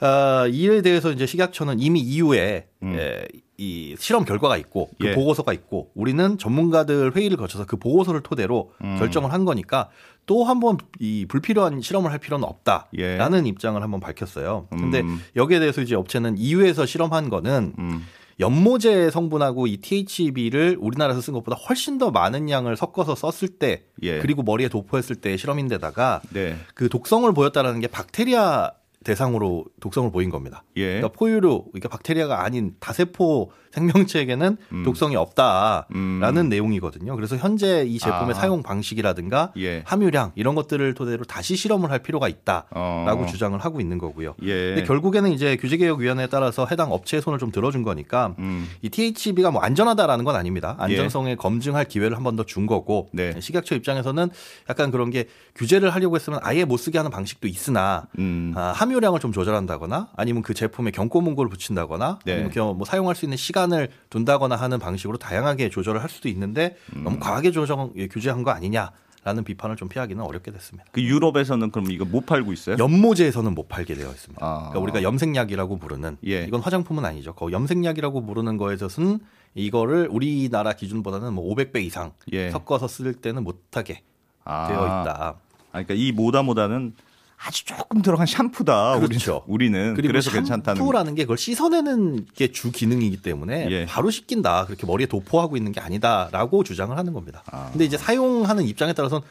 어, 0.00 0.46
이에 0.48 0.82
대해서 0.82 1.12
이제 1.12 1.26
식약처는 1.26 1.78
이미 1.80 2.00
이후에 2.00 2.68
음. 2.82 2.94
예, 2.98 3.26
이 3.60 3.94
실험 3.98 4.24
결과가 4.24 4.56
있고 4.56 4.88
그 4.98 5.08
예. 5.08 5.14
보고서가 5.14 5.52
있고 5.52 5.90
우리는 5.94 6.38
전문가들 6.38 7.14
회의를 7.14 7.36
거쳐서 7.36 7.66
그 7.66 7.76
보고서를 7.76 8.22
토대로 8.22 8.72
음. 8.82 8.96
결정을 8.98 9.34
한 9.34 9.44
거니까 9.44 9.90
또 10.24 10.44
한번 10.44 10.78
이 10.98 11.26
불필요한 11.28 11.82
실험을 11.82 12.10
할 12.10 12.18
필요는 12.18 12.42
예. 12.42 12.48
없다라는 12.48 13.46
입장을 13.46 13.80
한번 13.82 14.00
밝혔어요. 14.00 14.66
근데 14.70 15.00
음. 15.00 15.20
여기에 15.36 15.60
대해서 15.60 15.82
이제 15.82 15.94
업체는 15.94 16.38
EU에서 16.38 16.86
실험한 16.86 17.28
거는 17.28 17.74
음. 17.78 18.06
연모제 18.40 19.10
성분하고 19.10 19.66
이 19.66 19.76
THB를 19.76 20.78
우리나라에서 20.80 21.20
쓴 21.20 21.34
것보다 21.34 21.58
훨씬 21.68 21.98
더 21.98 22.10
많은 22.10 22.48
양을 22.48 22.78
섞어서 22.78 23.14
썼을 23.14 23.58
때 23.58 23.84
예. 24.02 24.20
그리고 24.20 24.42
머리에 24.42 24.68
도포했을 24.68 25.16
때 25.16 25.36
실험인데다가 25.36 26.22
네. 26.32 26.56
그 26.74 26.88
독성을 26.88 27.30
보였다라는 27.34 27.80
게 27.80 27.88
박테리아 27.88 28.72
대상으로 29.04 29.64
독성을 29.80 30.10
보인 30.12 30.30
겁니다. 30.30 30.64
예. 30.76 30.98
그러니까 30.98 31.08
포유류, 31.08 31.66
그러니까 31.72 31.88
박테리아가 31.88 32.44
아닌 32.44 32.76
다세포 32.80 33.50
생명체에게는 33.72 34.56
음. 34.72 34.82
독성이 34.84 35.16
없다라는 35.16 36.36
음. 36.36 36.48
내용이거든요. 36.48 37.14
그래서 37.16 37.36
현재 37.36 37.84
이 37.86 37.98
제품의 37.98 38.30
아. 38.30 38.34
사용 38.34 38.62
방식이라든가 38.62 39.52
예. 39.58 39.82
함유량 39.86 40.32
이런 40.34 40.54
것들을 40.54 40.94
토대로 40.94 41.24
다시 41.24 41.56
실험을 41.56 41.90
할 41.90 42.00
필요가 42.00 42.28
있다라고 42.28 43.22
어. 43.22 43.26
주장을 43.26 43.58
하고 43.58 43.80
있는 43.80 43.98
거고요. 43.98 44.34
예. 44.42 44.74
근데 44.74 44.84
결국에는 44.84 45.30
이제 45.32 45.56
규제개혁위원회에 45.56 46.26
따라서 46.28 46.66
해당 46.70 46.92
업체의 46.92 47.22
손을 47.22 47.38
좀 47.38 47.50
들어준 47.52 47.82
거니까 47.82 48.34
음. 48.38 48.68
이 48.82 48.88
THB가 48.88 49.50
뭐 49.50 49.62
안전하다라는 49.62 50.24
건 50.24 50.36
아닙니다. 50.36 50.76
안전성에 50.78 51.36
검증할 51.36 51.84
기회를 51.86 52.16
한 52.16 52.24
번 52.24 52.36
더 52.36 52.44
준 52.44 52.66
거고 52.66 53.08
네. 53.12 53.38
식약처 53.40 53.74
입장에서는 53.76 54.30
약간 54.70 54.90
그런 54.90 55.10
게 55.10 55.26
규제를 55.56 55.90
하려고 55.90 56.16
했으면 56.16 56.38
아예 56.42 56.64
못 56.64 56.76
쓰게 56.78 56.96
하는 56.98 57.10
방식도 57.10 57.48
있으나 57.48 58.06
음. 58.18 58.52
아, 58.56 58.72
함유량을 58.74 59.20
좀 59.20 59.30
조절한다거나 59.32 60.08
아니면 60.16 60.42
그 60.42 60.54
제품에 60.54 60.90
경고 60.90 61.20
문구를 61.20 61.50
붙인다거나 61.50 62.18
네. 62.24 62.32
아니면 62.34 62.50
겨- 62.50 62.72
뭐 62.72 62.84
사용할 62.86 63.14
수 63.16 63.24
있는 63.26 63.36
시간 63.36 63.59
을 63.72 63.90
둔다거나 64.08 64.56
하는 64.56 64.78
방식으로 64.78 65.18
다양하게 65.18 65.68
조절을 65.68 66.02
할 66.02 66.08
수도 66.08 66.28
있는데 66.28 66.76
음. 66.96 67.04
너무 67.04 67.18
과하게 67.18 67.50
조정 67.50 67.92
예, 67.96 68.08
규제한 68.08 68.42
거 68.42 68.50
아니냐 68.50 68.90
라는 69.22 69.44
비판을 69.44 69.76
좀 69.76 69.88
피하기는 69.88 70.22
어렵게 70.24 70.50
됐습니다. 70.50 70.88
그 70.92 71.02
유럽에서는 71.02 71.70
그럼 71.70 71.90
이거 71.90 72.06
못 72.06 72.24
팔고 72.24 72.52
있어요? 72.54 72.76
연모제에서는 72.78 73.54
못 73.54 73.68
팔게 73.68 73.94
되어 73.94 74.08
있습니다. 74.08 74.44
아. 74.44 74.70
그러니까 74.70 74.80
우리가 74.80 75.02
염색약이라고 75.02 75.78
부르는 75.78 76.16
예. 76.26 76.44
이건 76.44 76.60
화장품은 76.60 77.04
아니죠. 77.04 77.34
그 77.34 77.52
염색약이라고 77.52 78.24
부르는 78.24 78.56
거에서는 78.56 79.18
이거를 79.54 80.08
우리나라 80.10 80.72
기준보다는 80.72 81.34
뭐 81.34 81.54
500배 81.54 81.82
이상 81.82 82.12
예. 82.32 82.50
섞어서 82.50 82.88
쓸 82.88 83.12
때는 83.12 83.44
못하게 83.44 84.02
아. 84.44 84.68
되어 84.68 84.84
있다. 84.86 85.36
아, 85.72 85.72
그러니까 85.72 85.94
이 85.94 86.12
모다 86.12 86.42
모다는 86.42 86.94
아주 87.42 87.64
조금 87.64 88.02
들어간 88.02 88.26
샴푸다. 88.26 89.00
그렇죠. 89.00 89.44
우리, 89.46 89.70
는 89.70 89.94
그리고 89.94 90.08
그래서 90.12 90.30
괜찮다는 90.30 90.78
거. 90.78 90.84
샴푸라는 90.84 91.14
게 91.14 91.22
그걸 91.22 91.38
씻어내는 91.38 92.26
게 92.34 92.48
주 92.52 92.70
기능이기 92.72 93.22
때문에 93.22 93.68
예. 93.70 93.86
바로 93.86 94.10
씻긴다. 94.10 94.66
그렇게 94.66 94.86
머리에 94.86 95.06
도포하고 95.06 95.56
있는 95.56 95.72
게 95.72 95.80
아니다라고 95.80 96.64
주장을 96.64 96.96
하는 96.96 97.12
겁니다. 97.14 97.42
아. 97.50 97.70
근데 97.72 97.84
이제 97.86 97.96
사용하는 97.96 98.64
입장에 98.64 98.92
따라서는 98.92 99.26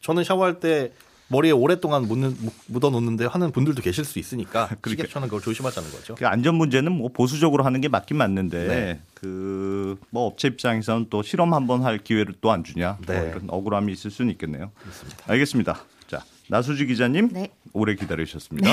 저는 0.00 0.22
샤워할 0.22 0.60
때 0.60 0.92
머리에 1.28 1.50
오랫동안 1.50 2.02
묻는, 2.06 2.36
묻어 2.66 2.90
놓는데 2.90 3.24
하는 3.24 3.50
분들도 3.52 3.80
계실 3.82 4.04
수 4.04 4.18
있으니까 4.18 4.68
그러니까. 4.82 5.04
식약처는 5.04 5.28
그걸 5.28 5.40
조심하자는 5.40 5.90
거죠. 5.90 6.14
그 6.14 6.26
안전 6.26 6.54
문제는 6.56 6.92
뭐 6.92 7.08
보수적으로 7.08 7.64
하는 7.64 7.80
게 7.80 7.88
맞긴 7.88 8.18
맞는데 8.18 8.68
네. 8.68 9.00
그뭐 9.14 10.26
업체 10.26 10.48
입장에서는 10.48 11.06
또 11.10 11.22
실험 11.22 11.54
한번 11.54 11.82
할 11.82 11.98
기회를 11.98 12.34
또 12.40 12.50
안 12.52 12.62
주냐 12.64 12.98
뭐 13.06 13.14
네. 13.16 13.30
이런 13.30 13.46
억울함이 13.48 13.90
있을 13.92 14.10
수는 14.10 14.30
있겠네요. 14.32 14.70
알겠습니다. 15.26 15.80
자 16.52 16.56
나수지 16.56 16.84
기자님 16.86 17.30
네. 17.32 17.48
오래 17.72 17.94
기다리셨습니다. 17.94 18.70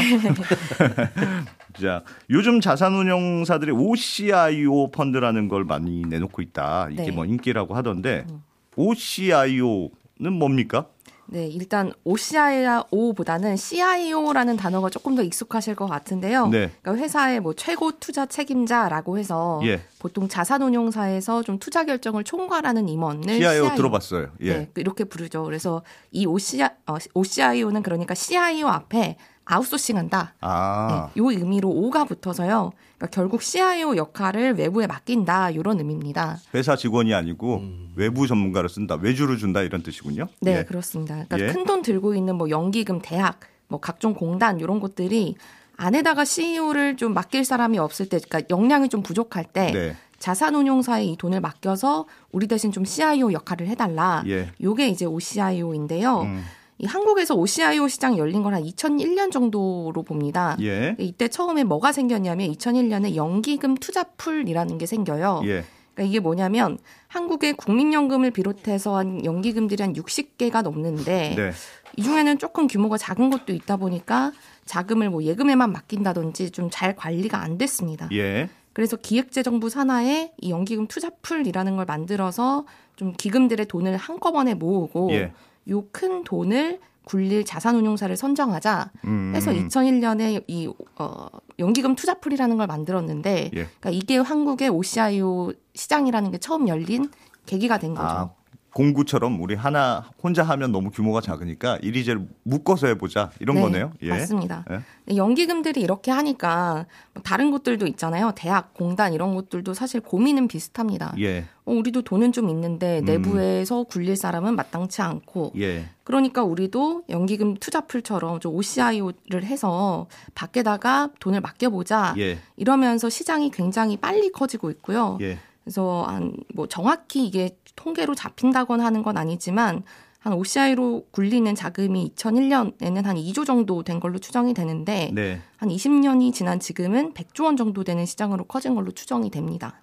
자 1.82 2.04
요즘 2.30 2.60
자산운용사들이 2.60 3.72
OCIO 3.72 4.92
펀드라는 4.92 5.48
걸 5.48 5.64
많이 5.64 6.02
내놓고 6.02 6.42
있다. 6.42 6.90
이게 6.92 7.04
네. 7.04 7.12
뭐 7.12 7.26
인기라고 7.26 7.76
하던데 7.76 8.28
OCIO는 8.76 10.34
뭡니까? 10.34 10.88
네, 11.32 11.48
일단 11.48 11.94
OCIO보다는 12.04 13.56
CIO라는 13.56 14.58
단어가 14.58 14.90
조금 14.90 15.16
더 15.16 15.22
익숙하실 15.22 15.76
것 15.76 15.86
같은데요. 15.86 16.48
네. 16.48 16.72
그러니까 16.82 17.04
회사의 17.04 17.40
뭐 17.40 17.54
최고 17.54 17.92
투자 18.00 18.26
책임자라고 18.26 19.20
해서 19.20 19.62
예. 19.64 19.82
보통 20.00 20.28
자산운용사에서 20.28 21.44
좀 21.44 21.60
투자 21.60 21.84
결정을 21.84 22.24
총괄하는 22.24 22.90
임원을 22.90 23.36
CIO 23.36 23.76
들어봤어요. 23.76 24.30
예. 24.42 24.54
네, 24.54 24.70
이렇게 24.78 25.04
부르죠. 25.04 25.44
그래서 25.44 25.84
이 26.12 26.26
OCI, 26.26 26.70
어, 26.88 26.98
OCIO는 27.14 27.84
그러니까 27.84 28.16
CIO 28.16 28.68
앞에 28.68 29.18
아웃소싱한다. 29.50 30.36
아 30.42 31.10
네, 31.14 31.22
요 31.22 31.32
의미로 31.32 31.70
O가 31.70 32.06
붙어서요. 32.06 32.72
그러니까 32.98 33.08
결국 33.12 33.42
CIO 33.42 33.98
역할을 33.98 34.54
외부에 34.54 34.86
맡긴다 34.86 35.50
이런 35.52 35.80
의미입니다. 35.80 36.38
회사 36.54 36.76
직원이 36.76 37.14
아니고 37.14 37.64
외부 37.96 38.28
전문가를 38.28 38.70
쓴다, 38.70 38.96
외주를 38.96 39.38
준다 39.38 39.62
이런 39.62 39.82
뜻이군요. 39.82 40.28
네, 40.42 40.60
예. 40.60 40.64
그렇습니다. 40.64 41.26
그러니까 41.28 41.40
예. 41.40 41.54
큰돈 41.54 41.82
들고 41.82 42.14
있는 42.14 42.36
뭐 42.36 42.50
연기금, 42.50 43.02
대학, 43.02 43.40
뭐 43.68 43.80
각종 43.80 44.14
공단 44.14 44.60
이런 44.60 44.80
것들이 44.80 45.36
안에다가 45.78 46.26
CEO를 46.26 46.98
좀 46.98 47.14
맡길 47.14 47.46
사람이 47.46 47.80
없을 47.80 48.10
때, 48.10 48.20
그러니까 48.20 48.54
역량이 48.54 48.90
좀 48.90 49.02
부족할 49.02 49.46
때 49.46 49.72
네. 49.72 49.96
자산운용사에 50.20 51.06
이 51.06 51.16
돈을 51.16 51.40
맡겨서 51.40 52.06
우리 52.34 52.48
대신 52.48 52.74
좀 52.74 52.84
CIO 52.84 53.32
역할을 53.32 53.68
해달라. 53.68 54.22
예. 54.28 54.52
요게 54.62 54.90
이제 54.90 55.06
OCIO인데요. 55.06 56.22
음. 56.22 56.44
이 56.80 56.86
한국에서 56.86 57.36
OCIO 57.36 57.88
시장 57.88 58.18
열린 58.18 58.42
건 58.42 58.54
한 58.54 58.64
2001년 58.64 59.32
정도로 59.32 60.04
봅니다. 60.04 60.58
예. 60.62 60.96
이때 60.98 61.28
처음에 61.28 61.64
뭐가 61.64 61.92
생겼냐면 61.92 62.52
2001년에 62.52 63.16
연기금 63.16 63.76
투자풀이라는 63.76 64.78
게 64.78 64.86
생겨요. 64.86 65.42
예. 65.44 65.64
그러니까 65.94 66.10
이게 66.10 66.20
뭐냐면 66.20 66.78
한국의 67.08 67.54
국민연금을 67.54 68.32
비롯해서 68.32 68.96
한 68.96 69.24
연기금들이 69.26 69.84
한 69.84 69.94
60개가 69.94 70.62
넘는데 70.64 71.36
네. 71.36 71.52
이 71.98 72.04
중에는 72.04 72.38
조금 72.40 72.68
규모가 72.68 72.98
작은 72.98 73.30
것도 73.30 73.54
있다 73.54 73.76
보니까 73.78 74.32
자금을 74.66 75.10
뭐 75.10 75.24
예금에만 75.24 75.72
맡긴다든지 75.72 76.52
좀 76.52 76.70
잘 76.72 76.96
관리가 76.96 77.42
안 77.42 77.58
됐습니다. 77.58 78.08
예. 78.14 78.50
그래서 78.74 78.96
기획재정부 78.96 79.70
산하에 79.70 80.32
이 80.40 80.52
연기금 80.52 80.88
투자풀이라는 80.88 81.76
걸 81.76 81.86
만들어서 81.86 82.66
좀 82.96 83.14
기금들의 83.14 83.66
돈을 83.66 83.98
한꺼번에 83.98 84.54
모으고 84.54 85.10
예. 85.12 85.34
요 85.68 85.84
큰 85.92 86.24
돈을 86.24 86.80
굴릴 87.04 87.44
자산운용사를 87.44 88.16
선정하자 88.16 88.92
음. 89.06 89.34
해서 89.36 89.52
2001년에 89.52 90.44
이 90.48 90.72
어, 90.98 91.28
연기금 91.58 91.96
투자풀이라는 91.96 92.58
걸 92.58 92.68
만들었는데 92.68 93.46
예. 93.46 93.68
그러니까 93.80 93.90
이게 93.90 94.18
한국의 94.18 94.70
OCIO 94.70 95.54
시장이라는 95.74 96.30
게 96.32 96.38
처음 96.38 96.68
열린 96.68 97.10
계기가 97.48 97.80
된 97.80 97.96
거죠. 97.96 98.08
아, 98.08 98.30
공구처럼 98.74 99.42
우리 99.42 99.56
하나 99.56 100.10
혼자 100.22 100.44
하면 100.44 100.72
너무 100.72 100.92
규모가 100.92 101.22
작으니까 101.22 101.78
이리저리 101.82 102.22
묶어서 102.44 102.88
해보자 102.88 103.32
이런 103.40 103.56
네, 103.56 103.62
거네요. 103.62 103.92
예. 104.02 104.10
맞습니다. 104.10 104.66
예. 104.72 105.16
연기금들이 105.16 105.82
이렇게 105.82 106.12
하니까 106.12 106.86
뭐 107.14 107.24
다른 107.24 107.52
곳들도 107.52 107.88
있잖아요. 107.88 108.32
대학, 108.36 108.74
공단 108.74 109.14
이런 109.14 109.34
곳들도 109.34 109.74
사실 109.74 110.02
고민은 110.02 110.48
비슷합니다. 110.48 111.14
예. 111.20 111.46
어, 111.66 111.72
우리도 111.72 112.04
돈은 112.04 112.32
좀 112.32 112.50
있는데 112.50 113.02
내부에서 113.02 113.84
굴릴 113.84 114.16
사람은 114.16 114.56
마땅치 114.56 115.02
않고 115.02 115.54
예. 115.58 115.86
그러니까 116.04 116.44
우리도 116.44 117.04
연기금 117.10 117.56
투자풀처럼 117.56 118.40
좀 118.40 118.56
OCIO를 118.56 119.44
해서 119.44 120.08
밖에다가 120.36 121.10
돈을 121.20 121.42
맡겨보자 121.42 122.16
예. 122.18 122.40
이러면서 122.56 123.10
시장이 123.10 123.52
굉장히 123.52 123.98
빨리 123.98 124.32
커지고 124.32 124.70
있고요. 124.72 125.18
예. 125.60 125.64
그래서 125.66 126.04
한 126.08 126.34
뭐 126.60 126.68
정확히 126.68 127.26
이게 127.26 127.58
통계로 127.78 128.16
잡힌다거나 128.16 128.84
하는 128.84 129.02
건 129.02 129.18
아니지만 129.18 129.84
한 130.20 130.34
OCI로 130.34 131.08
굴리는 131.12 131.56
자금이 131.56 132.12
2001년에는 132.18 133.04
한 133.04 133.16
2조 133.16 133.46
정도 133.46 133.84
된 133.84 134.02
걸로 134.02 134.20
추정이 134.20 134.54
되는데 134.54 135.12
네. 135.14 135.42
한 135.56 135.70
20년이 135.70 136.34
지난 136.34 136.60
지금은 136.60 137.14
100조 137.14 137.46
원 137.46 137.56
정도 137.56 137.86
되는 137.86 138.06
시장으로 138.06 138.44
커진 138.44 138.76
걸로 138.76 138.92
추정이 138.92 139.32
됩니다. 139.32 139.80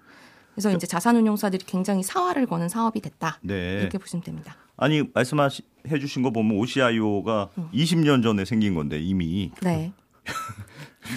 그래서 0.53 0.71
이제 0.71 0.85
자산운용사들이 0.85 1.65
굉장히 1.65 2.03
사활을 2.03 2.45
거는 2.45 2.69
사업이 2.69 3.01
됐다. 3.01 3.39
네. 3.41 3.79
이렇게 3.81 3.97
보시면 3.97 4.23
됩니다. 4.23 4.55
아니 4.75 5.01
말씀해 5.11 5.49
주신 5.99 6.21
거 6.21 6.29
보면 6.29 6.57
OCIO가 6.59 7.49
20년 7.73 8.21
전에 8.21 8.45
생긴 8.45 8.75
건데 8.75 8.99
이미 8.99 9.51
네. 9.63 9.91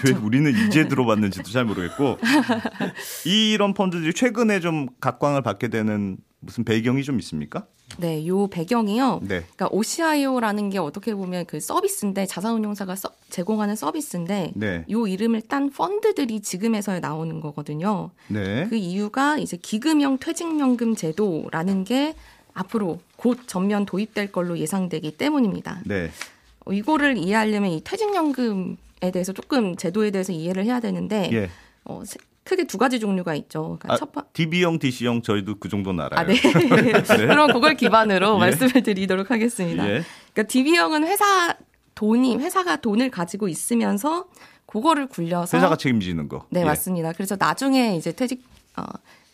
왜 0.04 0.12
우리는 0.12 0.52
이제 0.68 0.88
들어봤는지도 0.88 1.50
잘 1.50 1.64
모르겠고 1.64 2.18
이런 3.24 3.74
펀드들이 3.74 4.12
최근에 4.14 4.60
좀 4.60 4.88
각광을 5.00 5.42
받게 5.42 5.68
되는 5.68 6.16
무슨 6.40 6.64
배경이 6.64 7.02
좀 7.04 7.18
있습니까? 7.20 7.66
네, 7.98 8.26
요 8.26 8.46
배경이요. 8.46 9.18
네. 9.22 9.40
그러니까 9.56 9.68
OCIO라는 9.72 10.70
게 10.70 10.78
어떻게 10.78 11.12
보면 11.14 11.44
그 11.46 11.58
서비스인데 11.60 12.24
자산운용사가 12.26 12.94
서- 12.94 13.10
제공하는 13.30 13.74
서비스인데 13.76 14.52
네. 14.54 14.84
요 14.90 15.06
이름을 15.06 15.42
딴 15.42 15.70
펀드들이 15.70 16.40
지금에서야 16.40 17.00
나오는 17.00 17.40
거거든요. 17.40 18.10
네. 18.28 18.66
그 18.70 18.76
이유가 18.76 19.38
이제 19.38 19.56
기금형 19.60 20.18
퇴직연금 20.18 20.94
제도라는 20.94 21.84
게 21.84 22.14
앞으로 22.54 23.00
곧 23.16 23.40
전면 23.46 23.84
도입될 23.86 24.32
걸로 24.32 24.56
예상되기 24.56 25.16
때문입니다. 25.18 25.80
네. 25.84 26.10
어, 26.64 26.72
이거를 26.72 27.18
이해하려면 27.18 27.70
이 27.72 27.82
퇴직연금의 27.82 28.76
대해서 29.08 29.32
조금 29.32 29.74
제도에 29.76 30.10
대해서 30.10 30.30
이해를 30.32 30.66
해야 30.66 30.78
되는데 30.80 31.30
예. 31.32 31.48
어, 31.84 32.02
세- 32.04 32.18
크게 32.44 32.64
두 32.64 32.76
가지 32.78 33.00
종류가 33.00 33.34
있죠. 33.36 33.78
그러니까 33.80 33.94
아, 33.94 33.96
첫 33.96 34.12
번, 34.12 34.24
DB형, 34.34 34.78
DC형 34.78 35.22
저희도 35.22 35.58
그 35.58 35.68
정도는 35.70 36.04
알아요. 36.04 36.20
아, 36.20 36.24
네. 36.26 36.38
그럼 37.26 37.52
그걸 37.52 37.74
기반으로 37.76 38.34
예. 38.34 38.38
말씀을 38.38 38.82
드리도록 38.82 39.30
하겠습니다. 39.30 39.84
예. 39.88 40.02
그러니까 40.32 40.42
DB형은 40.52 41.04
회사 41.06 41.54
돈이 41.94 42.36
회사가 42.36 42.76
돈을 42.76 43.10
가지고 43.10 43.48
있으면서 43.48 44.26
그거를 44.66 45.06
굴려서 45.06 45.56
회사가 45.56 45.76
책임지는 45.76 46.28
거. 46.28 46.46
네 46.50 46.60
예. 46.60 46.64
맞습니다. 46.64 47.12
그래서 47.12 47.36
나중에 47.38 47.96
이제 47.96 48.12
퇴직 48.12 48.42
어, 48.76 48.82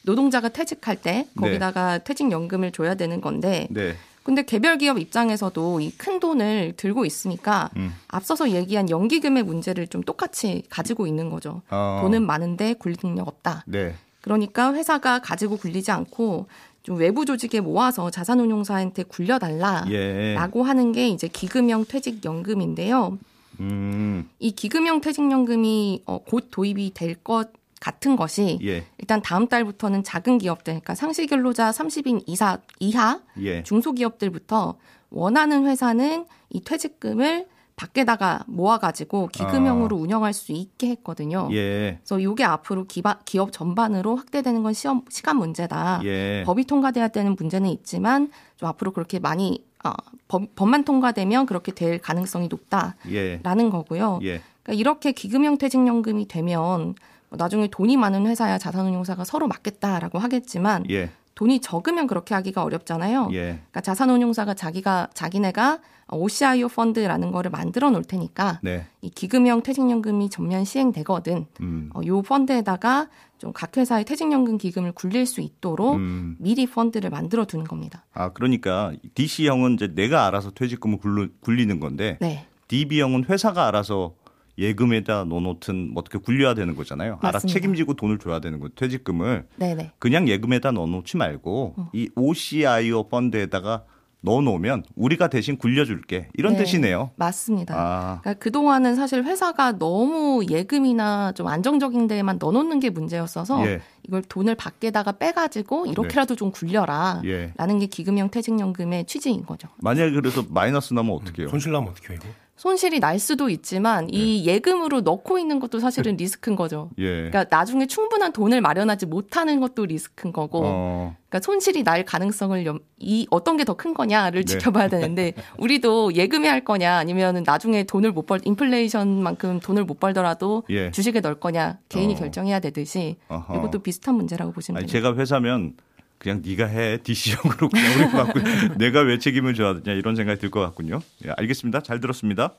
노동자가 0.03 0.49
퇴직할 0.49 0.97
때 0.97 1.27
거기다가 1.37 1.99
퇴직연금을 1.99 2.71
줘야 2.73 2.95
되는 2.95 3.21
건데 3.21 3.67
네. 3.71 3.97
근데 4.27 4.43
개별 4.43 4.77
기업 4.77 4.99
입장에서도 4.99 5.81
이 5.81 5.93
큰 5.97 6.19
돈을 6.19 6.75
들고 6.77 7.05
있으니까 7.05 7.71
음. 7.77 7.95
앞서서 8.09 8.51
얘기한 8.51 8.91
연기금의 8.91 9.45
문제를 9.45 9.87
좀 9.87 10.03
똑같이 10.03 10.65
가지고 10.69 11.07
있는 11.07 11.31
거죠. 11.31 11.63
어. 11.71 12.01
돈은 12.03 12.27
많은데 12.27 12.75
굴릴 12.75 12.97
능력 12.99 13.29
없다. 13.29 13.63
네. 13.67 13.95
그러니까 14.21 14.75
회사가 14.75 15.21
가지고 15.21 15.57
굴리지 15.57 15.93
않고 15.93 16.49
좀 16.83 16.97
외부 16.97 17.25
조직에 17.25 17.61
모아서 17.61 18.11
자산운용사한테 18.11 19.05
굴려달라라고 19.05 19.91
예. 19.93 20.37
하는 20.37 20.91
게 20.93 21.09
이제 21.09 21.29
기금형 21.29 21.85
퇴직연금인데요. 21.87 23.19
음. 23.61 24.29
이 24.39 24.51
기금형 24.51 25.01
퇴직연금이 25.01 26.03
어, 26.07 26.19
곧 26.19 26.49
도입이 26.51 26.93
될 26.95 27.15
것 27.15 27.51
같은 27.81 28.17
것이 28.17 28.59
예. 28.63 28.85
일단 28.99 29.21
다음 29.23 29.49
달부터는 29.49 30.03
작은 30.05 30.39
기업들, 30.39 30.75
그러니까 30.75 30.95
상시 30.95 31.27
근로자 31.27 31.71
30인 31.71 32.23
이사 32.27 32.59
이하 32.81 33.21
예. 33.41 33.63
중소기업들부터 33.63 34.77
원하는 35.11 35.67
회사는 35.67 36.27
이 36.51 36.61
퇴직금을 36.63 37.47
밖에다가 37.77 38.43
모아가지고 38.47 39.29
기금형으로 39.29 39.97
운영할 39.97 40.33
수 40.33 40.53
있게 40.53 40.89
했거든요. 40.89 41.49
아. 41.51 41.55
예. 41.55 41.99
그래서 42.03 42.19
이게 42.19 42.43
앞으로 42.43 42.85
기바, 42.85 43.21
기업 43.27 43.53
전반으로 43.53 44.17
확대되는 44.17 44.63
건 44.63 44.73
시험, 44.73 45.03
시간 45.11 45.37
문제다. 45.37 46.01
예. 46.05 46.43
법이 46.47 46.65
통과돼야 46.65 47.09
되는 47.09 47.37
문제는 47.37 47.69
있지만 47.71 48.31
좀 48.57 48.69
앞으로 48.71 48.93
그렇게 48.93 49.19
많이 49.19 49.63
어, 49.85 49.93
법, 50.27 50.55
법만 50.57 50.85
통과되면 50.85 51.45
그렇게 51.45 51.73
될 51.73 51.99
가능성이 51.99 52.49
높다라는 52.49 52.97
예. 53.13 53.71
거고요. 53.71 54.21
예. 54.23 54.41
그러니까 54.63 54.81
이렇게 54.81 55.13
기금형 55.13 55.59
퇴직연금이 55.59 56.27
되면 56.29 56.57
뭐 56.57 56.95
나중에 57.31 57.69
돈이 57.69 57.97
많은 57.97 58.27
회사야 58.27 58.59
자산운용사가 58.59 59.25
서로 59.25 59.49
맡겠다라고 59.49 60.19
하겠지만 60.19 60.85
예. 60.91 61.11
돈이 61.35 61.61
적으면 61.61 62.07
그렇게 62.07 62.35
하기가 62.35 62.63
어렵잖아요. 62.63 63.29
예. 63.33 63.41
그러니까 63.43 63.81
자산운용사가 63.83 64.55
자기가 64.55 65.09
자기네가 65.13 65.81
OCIO 66.11 66.69
펀드라는 66.69 67.33
거를 67.33 67.51
만들어 67.51 67.91
놓을 67.91 68.05
테니까 68.05 68.61
네. 68.63 68.87
이 69.03 69.11
기금형 69.11 69.63
퇴직연금이 69.63 70.31
전면 70.31 70.65
시행되거든. 70.65 71.47
음. 71.61 71.91
어, 71.95 72.01
요 72.07 72.23
펀드에다가 72.23 73.09
좀 73.39 73.53
각 73.53 73.77
회사의 73.77 74.05
퇴직연금 74.05 74.57
기금을 74.57 74.93
굴릴 74.93 75.27
수 75.27 75.43
있도록 75.43 75.97
음. 75.97 76.37
미리 76.39 76.67
펀드를 76.67 77.11
만들어 77.11 77.45
두는 77.45 77.67
겁니다. 77.67 78.05
아, 78.15 78.31
그러니까 78.31 78.93
DC형은 79.15 79.75
이제 79.75 79.89
내가 79.95 80.27
알아서 80.27 80.53
퇴직금을 80.53 80.99
굴리, 80.99 81.29
굴리는 81.41 81.79
건데 81.81 82.17
네. 82.21 82.47
DB형은 82.69 83.25
회사가 83.25 83.67
알아서 83.67 84.15
예금에다 84.59 85.25
넣어놓든 85.25 85.93
뭐 85.93 86.01
어떻게 86.01 86.19
굴려야 86.19 86.55
되는 86.55 86.75
거잖아요. 86.75 87.19
알아 87.21 87.33
맞습니다. 87.33 87.53
책임지고 87.53 87.95
돈을 87.95 88.19
줘야 88.19 88.41
되는 88.41 88.59
거 88.61 88.69
퇴직금을 88.69 89.47
네네. 89.57 89.93
그냥 89.99 90.29
예금에다 90.29 90.73
넣어놓지 90.73 91.17
말고 91.17 91.75
어. 91.77 91.91
이 91.93 92.09
OCIO 92.15 93.09
펀드에다가 93.09 93.85
넣어놓으면 94.23 94.83
우리가 94.97 95.29
대신 95.29 95.57
굴려줄게 95.57 96.29
이런 96.35 96.55
네. 96.55 96.65
뜻이네요. 96.65 97.11
맞습니다. 97.17 97.75
아, 97.77 98.21
그러니까 98.23 98.43
그 98.43 98.51
동안은 98.51 98.97
사실 98.97 99.23
회사가 99.23 99.79
너무 99.79 100.45
예금이나 100.49 101.33
좀 101.33 101.47
안정적인 101.47 102.09
데에만 102.09 102.39
넣어놓는 102.41 102.81
게 102.81 102.91
문제였어서 102.91 103.65
예. 103.67 103.81
이걸 104.09 104.23
돈을 104.23 104.57
밖에다가 104.57 105.13
빼가지고 105.13 105.87
이렇게라도 105.87 106.35
좀 106.35 106.51
굴려라. 106.51 107.23
예. 107.25 107.53
라는 107.57 107.79
게 107.79 107.87
기금형 107.87 108.31
퇴직연금의 108.31 109.05
취지인 109.05 109.45
거죠. 109.47 109.69
만약에 109.83 110.11
그래서 110.13 110.43
마이너스 110.49 110.93
나면 110.93 111.13
어떡해요? 111.15 111.49
손실 111.49 111.71
나면 111.71 111.91
어떻게 111.91 112.15
해요? 112.15 112.21
손실이 112.57 113.01
날 113.01 113.19
수도 113.19 113.51
있지만 113.51 114.09
이 114.11 114.45
예 114.47 114.59
금으로 114.61 115.03
넣고 115.03 115.39
있는 115.39 115.61
것도 115.61 115.79
사실은 115.79 116.17
리스크인 116.17 116.57
거죠. 116.57 116.91
예. 116.99 117.29
그러니까 117.29 117.45
나중에 117.51 117.87
충분한 117.87 118.33
돈을 118.33 118.61
마련하지 118.63 119.07
못하는 119.07 119.61
것도 119.61 119.85
리스크인 119.87 120.33
거고, 120.33 120.63
어, 120.65 121.17
그러니까 121.29 121.45
손실이 121.45 121.83
날 121.85 122.05
가능성을 122.05 122.65
염, 122.65 122.79
이 122.99 123.27
어떤 123.31 123.57
게 123.59 123.65
더 123.65 123.75
큰 123.75 123.93
거냐를 123.93 124.43
네. 124.45 124.53
지켜봐야 124.53 124.89
되는데 124.89 125.35
우리도 125.59 126.15
예금에 126.15 126.49
할 126.49 126.65
거냐 126.65 126.97
아니면 126.97 127.43
나중에 127.45 127.83
돈을 127.85 128.13
못 128.13 128.27
벌 128.27 128.41
인플레이션만큼 128.45 129.61
돈을 129.61 129.85
못 129.85 130.01
벌더라도 130.01 130.63
예. 130.71 130.91
주식에 130.91 131.21
넣을 131.21 131.35
거냐 131.41 131.79
개인이 131.89 132.15
어. 132.15 132.17
결정해야 132.17 132.61
되듯이 132.61 133.17
어허. 133.29 133.57
이것도 133.59 133.81
비슷한 133.81 134.15
문제라고 134.15 134.53
보시면 134.53 134.79
아니, 134.79 134.87
됩니다. 134.87 135.09
제가 135.09 135.21
회사면 135.21 135.75
그냥 136.19 136.43
네가 136.45 136.67
해 136.67 136.99
DC형으로 137.03 137.69
그냥 137.69 137.93
우리 138.01 138.11
갖고 138.11 138.41
내가 138.79 139.01
왜 139.01 139.19
책임을 139.19 139.55
져야 139.55 139.81
되냐 139.81 139.97
이런 139.97 140.17
생각이 140.17 140.41
들 140.41 140.51
것 140.51 140.61
같군요. 140.61 141.01
예, 141.27 141.31
알겠습니다. 141.37 141.83
잘 141.83 142.01
들었습니다. 142.01 142.55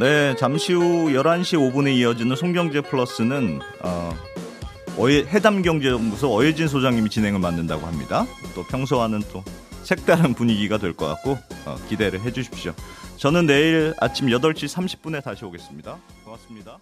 네, 0.00 0.34
잠시 0.36 0.72
후 0.72 1.08
11시 1.10 1.56
5분에 1.72 1.94
이어지는 1.96 2.34
송경제 2.36 2.80
플러스는 2.82 3.60
어, 3.80 4.12
어예, 4.98 5.24
해담 5.26 5.62
경제연구소 5.62 6.34
어예진 6.36 6.66
소장님이 6.68 7.10
진행을 7.10 7.38
맡는다고 7.40 7.86
합니다. 7.86 8.26
또 8.54 8.64
평소와는 8.64 9.22
또 9.32 9.44
색다른 9.84 10.34
분위기가 10.34 10.78
될 10.78 10.94
것 10.94 11.06
같고 11.06 11.38
어, 11.66 11.76
기대를 11.88 12.22
해주십시오. 12.22 12.72
저는 13.18 13.46
내일 13.46 13.94
아침 14.00 14.26
8시 14.28 14.66
30분에 14.74 15.22
다시 15.22 15.44
오겠습니다. 15.44 15.96
고맙습니다. 16.24 16.78